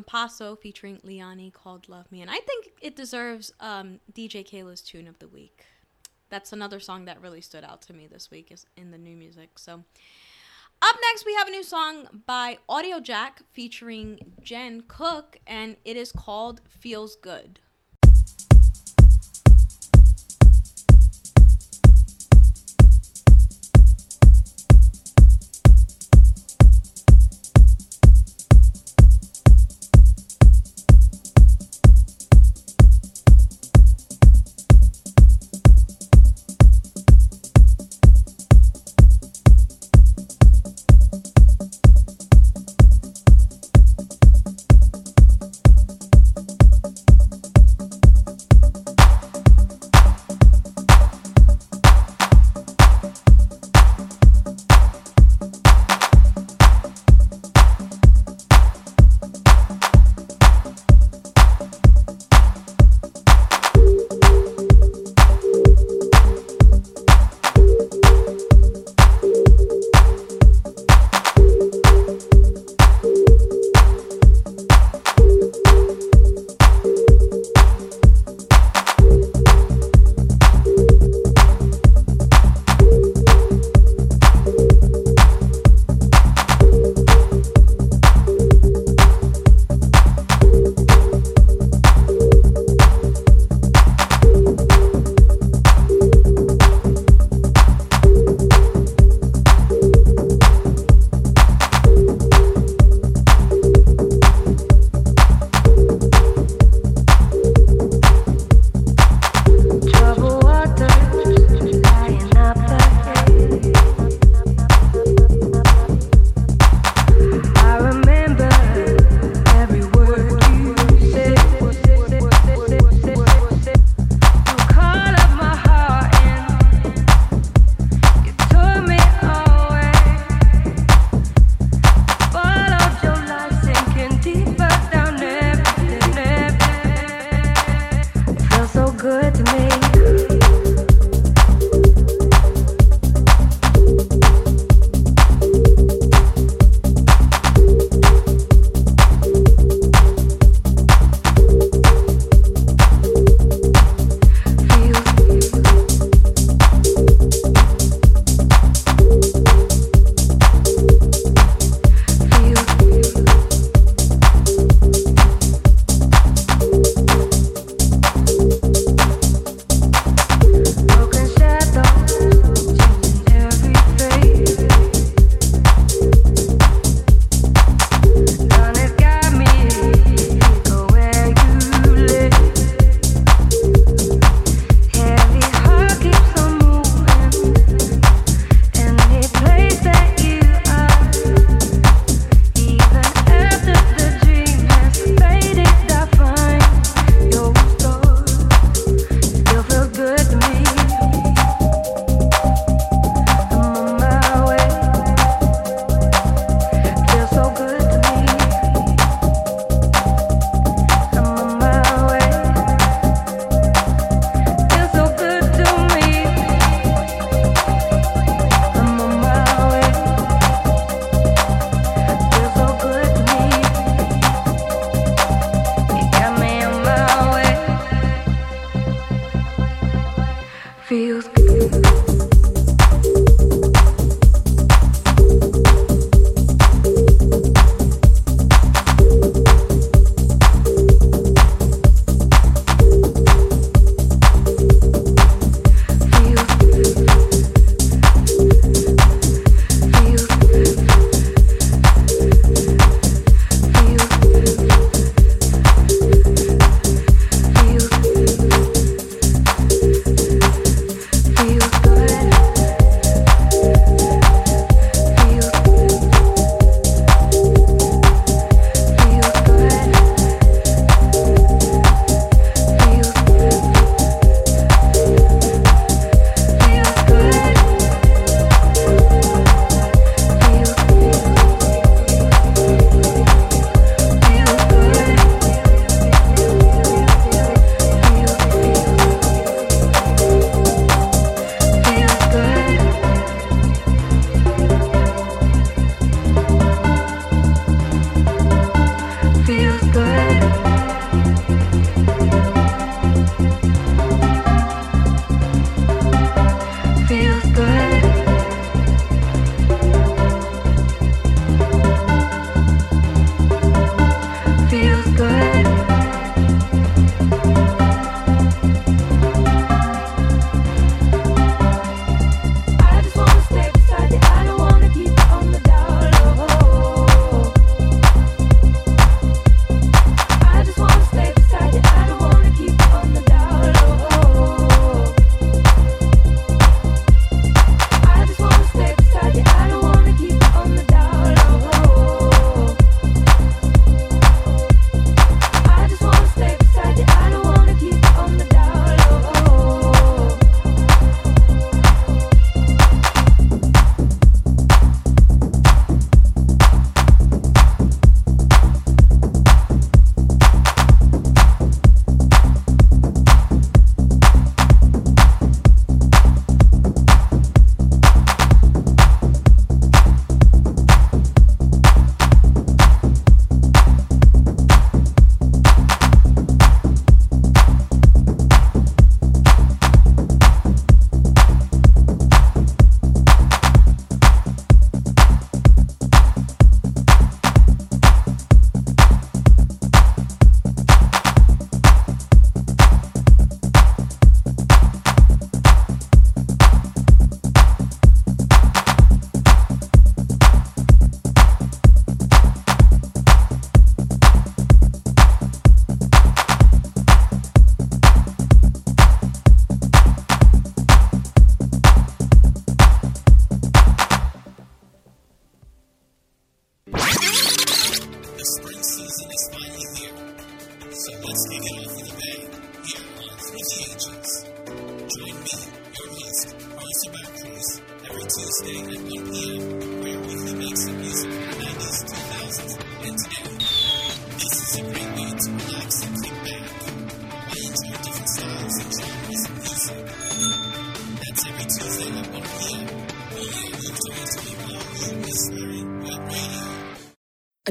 [0.02, 2.22] By Rompasso featuring Liani called Love Me.
[2.22, 5.64] And I think it deserves um, DJ Keila's tune of the week.
[6.28, 9.16] That's another song that really stood out to me this week is in the new
[9.16, 9.58] music.
[9.58, 9.84] So
[10.82, 15.96] up next we have a new song by Audio Jack featuring Jem Cooke and it
[15.96, 17.60] is called Feels Good.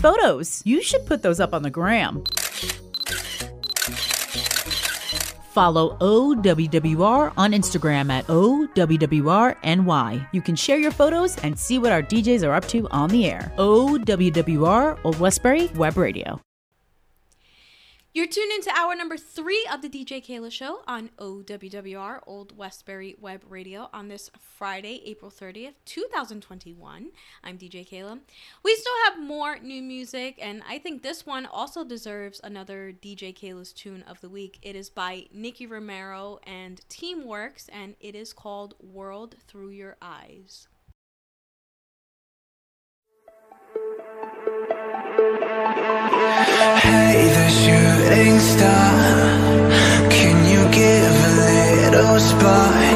[0.00, 0.62] Photos.
[0.64, 2.24] You should put those up on the gram.
[5.52, 10.28] Follow OWWR on Instagram at OWWRNY.
[10.32, 13.26] You can share your photos and see what our DJs are up to on the
[13.26, 13.52] air.
[13.58, 16.40] OWWR Old Westbury Web Radio.
[18.12, 23.14] You're tuned into hour number three of the DJ Keila Show on OWWR, Old Westbury
[23.20, 27.10] Web Radio, on this Friday, April 30th, 2021.
[27.44, 28.18] I'm DJ Keila.
[28.64, 33.32] We still have more new music, and I think this one also deserves another DJ
[33.32, 34.58] Keila's tune of the week.
[34.60, 40.66] It is by Nicky Romero and Teamworks, and it is called World Through Your Eyes.
[46.82, 47.79] Hey, shooting star.
[50.10, 52.89] Can you give a little spark?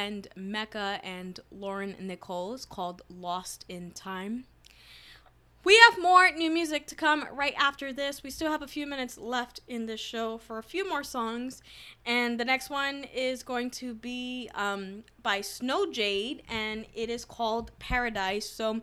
[0.00, 4.44] And Mecca and Lauren Nichols called Lost in Time.
[5.62, 8.22] We have more new music to come right after this.
[8.22, 11.62] We still have a few minutes left in this show for a few more songs.
[12.06, 17.26] And the next one is going to be um, by Snow Jade, and it is
[17.26, 18.48] called Paradise.
[18.48, 18.80] So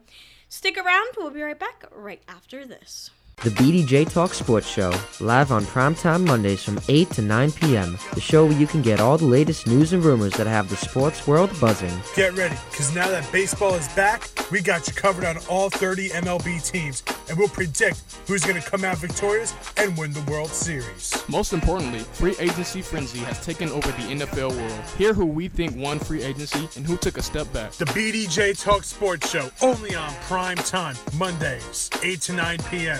[0.50, 1.08] stick around.
[1.18, 3.10] We'll be right back right after this.
[3.48, 7.98] The BDJ Talk Sports Show, live on primetime Mondays from 8 to 9 p.m.
[8.14, 10.76] The show where you can get all the latest news and rumors that have the
[10.76, 11.98] sports world buzzing.
[12.14, 16.10] Get ready, because now that baseball is back, we got you covered on all 30
[16.10, 20.50] MLB teams, and we'll predict who's going to come out victorious and win the World
[20.50, 21.16] Series.
[21.30, 24.84] Most importantly, free agency frenzy has taken over the NFL world.
[24.98, 27.72] Hear who we think won free agency and who took a step back.
[27.72, 33.00] The BDJ Talk Sports Show, only on prime time, Mondays, 8 to 9 p.m.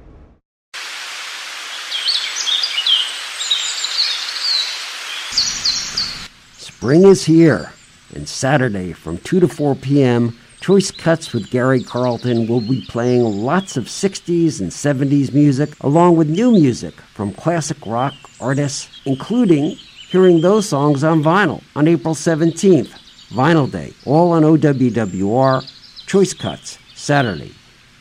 [6.81, 7.71] Spring is here,
[8.15, 13.21] and Saturday from 2 to 4 p.m., Choice Cuts with Gary Carlton will be playing
[13.21, 19.75] lots of 60s and 70s music, along with new music from classic rock artists, including
[20.09, 22.89] hearing those songs on vinyl on April 17th,
[23.29, 26.07] Vinyl Day, all on OWWR.
[26.07, 27.53] Choice Cuts, Saturday,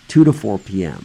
[0.08, 1.04] 2 to 4 p.m.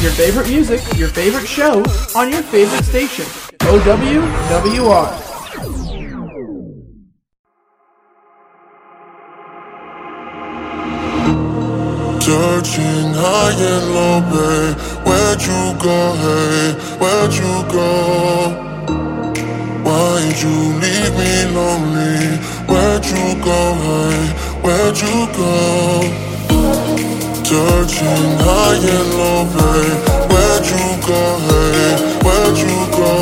[0.00, 1.84] Your favorite music, your favorite show
[2.16, 3.53] on your favorite station.
[3.64, 5.08] OWWR.
[12.20, 14.76] Searching high and low, babe.
[15.06, 16.76] Where'd you go, hey?
[17.00, 17.90] Where'd you go?
[19.86, 22.36] Why'd you leave me lonely?
[22.68, 24.20] Where'd you go, hey?
[24.62, 25.52] Where'd you go?
[27.44, 30.23] Searching high and low, babe.
[30.64, 31.92] Where'd you go, hey?
[32.24, 33.12] Where'd you go?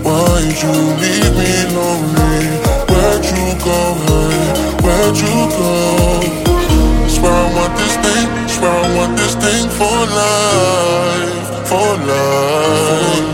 [0.00, 2.40] Why'd you leave me lonely?
[2.88, 4.40] Where'd you go, hey?
[4.80, 5.72] Where'd you go?
[7.08, 13.28] Swear I want this thing, swear I want this thing for life, for life.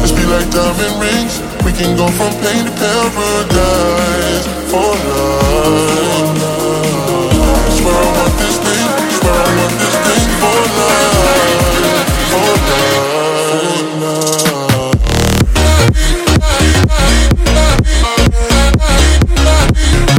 [0.00, 6.37] Let's be like diamond rings, we can go from pain to paradise, for life.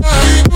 [0.02, 0.49] Bye.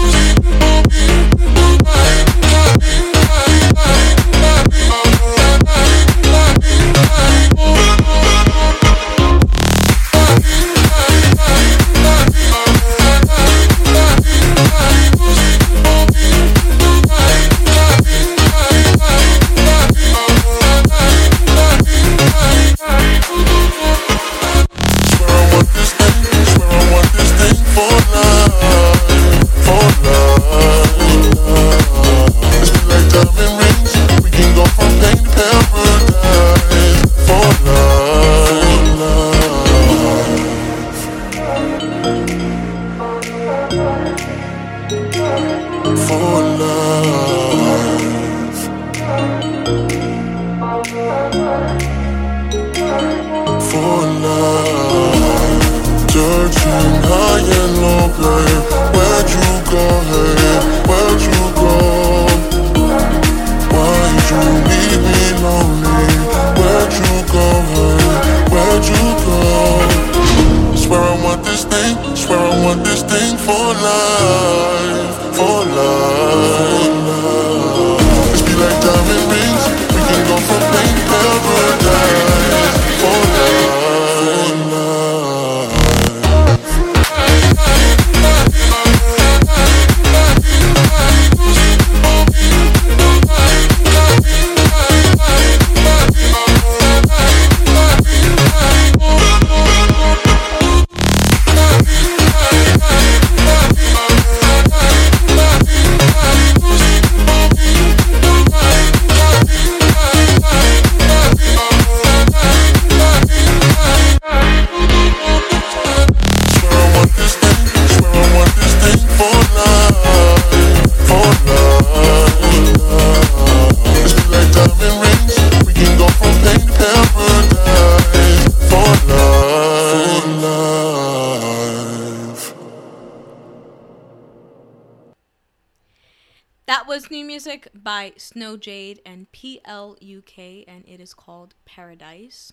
[138.34, 142.52] Snow Jade and PLUK, and it is called Paradise.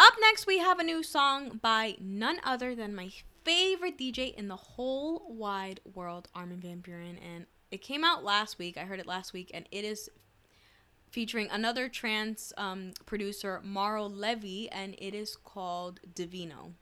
[0.00, 3.12] Up next, we have a new song by none other than my
[3.44, 8.58] favorite DJ in the whole wide world, Armin Van Buuren, and it came out last
[8.58, 8.76] week.
[8.76, 10.10] I heard it last week, and it is
[11.12, 16.74] featuring another trance um, producer, Mauro Levy, and it is called Divino.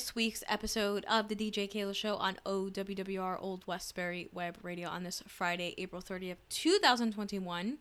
[0.00, 5.02] This week's episode of the DJ Keila Show on OWWR Old Westbury Web Radio on
[5.02, 7.76] this Friday, April 30th, 2021.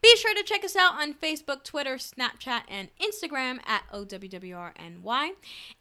[0.00, 5.32] Be sure to check us out on Facebook, Twitter, Snapchat, and Instagram at OWWRNY.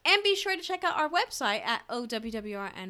[0.03, 2.89] And be sure to check out our website at OWWRNY.org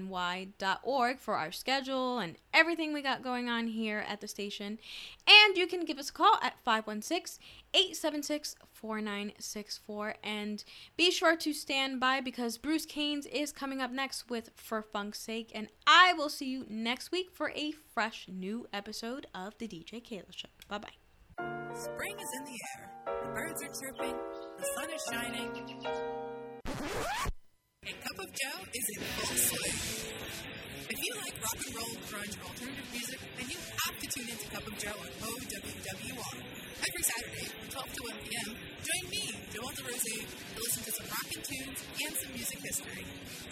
[1.20, 4.80] for our schedule and everything we got going on here at the station.
[5.28, 7.38] And you can give us a call at 516
[7.76, 10.16] 876 4964.
[10.24, 10.64] And
[10.96, 15.20] be sure to stand by because Bruce Keynes is coming up next with For Funk's
[15.20, 15.52] Sake.
[15.54, 20.04] And I will see you next week for a fresh new episode of The DJ
[20.04, 20.50] Keila Show.
[20.68, 20.90] Bye bye.
[21.74, 22.92] Spring is in the air.
[23.06, 24.18] The birds are chirping.
[24.58, 25.52] The sun is shining.
[27.86, 30.08] A cup of joe is in full swing.
[30.90, 34.48] If you like rock and roll, grunge, alternative music, then you have to tune into
[34.50, 36.67] Cup of Joe on OWWR.
[36.80, 39.24] Every Saturday from 12 to 1 p.m., join me,
[39.54, 40.14] Joel DeRose,
[40.56, 43.06] to listen to some rockin' tunes and some music history.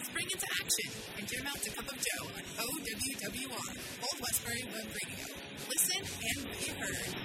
[0.04, 3.68] Spring into action and jam out to Cup of Joe on OWWR,
[4.06, 5.26] Old Westbury Web Radio.
[5.70, 7.16] Listen and be heard.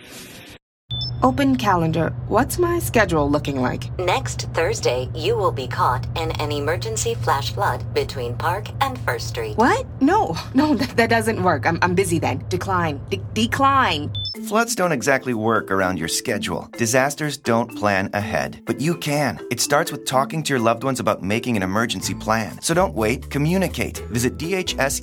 [1.23, 2.15] Open calendar.
[2.29, 3.97] What's my schedule looking like?
[3.99, 9.29] Next Thursday, you will be caught in an emergency flash flood between Park and First
[9.29, 9.59] Street.
[9.59, 9.85] What?
[10.01, 11.67] No, no, that, that doesn't work.
[11.67, 12.43] I'm, I'm busy then.
[12.49, 13.03] Decline.
[13.11, 14.11] De- decline.
[14.47, 16.69] Floods don't exactly work around your schedule.
[16.77, 19.41] Disasters don't plan ahead, but you can.
[19.51, 22.61] It starts with talking to your loved ones about making an emergency plan.
[22.61, 23.99] So don't wait, communicate.
[24.11, 24.97] Visit dhses.ny.gov.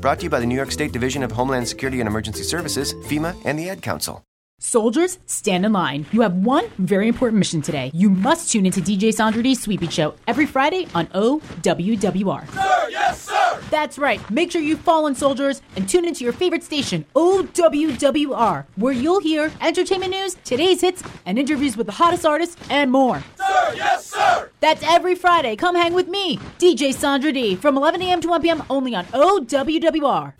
[0.00, 2.94] Brought to you by the New York State Division of Homeland Security and Emergency Services,
[3.06, 4.24] FEMA, and the Ad Council.
[4.64, 6.06] Soldiers, stand in line.
[6.10, 7.90] You have one very important mission today.
[7.92, 12.48] You must tune into DJ Sandra D's Sweepy Show every Friday on OWWR.
[12.50, 13.60] Sir, yes, sir!
[13.70, 14.18] That's right.
[14.30, 19.20] Make sure you fall in soldiers and tune into your favorite station, OWWR, where you'll
[19.20, 23.22] hear entertainment news, today's hits, and interviews with the hottest artists and more.
[23.36, 24.50] Sir, yes, sir!
[24.60, 25.56] That's every Friday.
[25.56, 28.22] Come hang with me, DJ Sandra D, from 11 a.m.
[28.22, 28.62] to 1 p.m.
[28.70, 30.32] only on OWWR.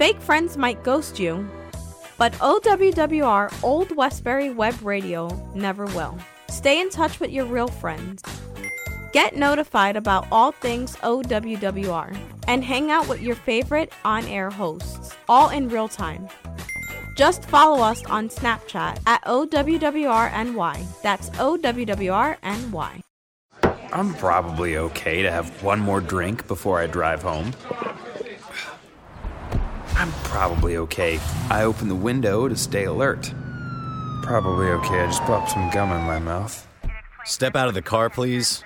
[0.00, 1.46] Fake friends might ghost you,
[2.16, 6.16] but OWWR Old Westbury Web Radio never will.
[6.48, 8.22] Stay in touch with your real friends.
[9.12, 12.16] Get notified about all things OWWR
[12.48, 16.30] and hang out with your favorite on air hosts, all in real time.
[17.14, 21.02] Just follow us on Snapchat at OWWRNY.
[21.02, 23.02] That's OWWRNY.
[23.92, 27.52] I'm probably okay to have one more drink before I drive home.
[30.00, 31.20] I'm probably okay.
[31.50, 33.34] I open the window to stay alert.
[34.22, 35.02] Probably okay.
[35.02, 36.66] I just popped some gum in my mouth.
[37.26, 38.64] Step out of the car, please.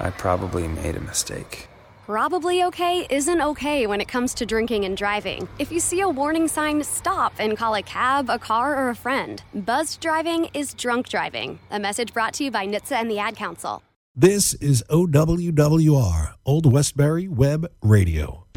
[0.00, 1.68] I probably made a mistake.
[2.06, 5.46] Probably okay isn't okay when it comes to drinking and driving.
[5.58, 8.96] If you see a warning sign, stop and call a cab, a car, or a
[8.96, 9.42] friend.
[9.52, 11.58] Buzzed driving is drunk driving.
[11.70, 13.82] A message brought to you by NHTSA and the Ad Council.
[14.16, 18.47] This is OWWR, Old Westbury Web Radio.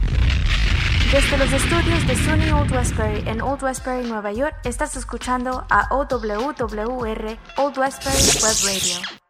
[1.12, 5.94] Desde los estudios de SUNY Old Westbury en Old Westbury, Nueva York, estás escuchando a
[5.94, 9.22] OWWR Old Westbury Web Radio.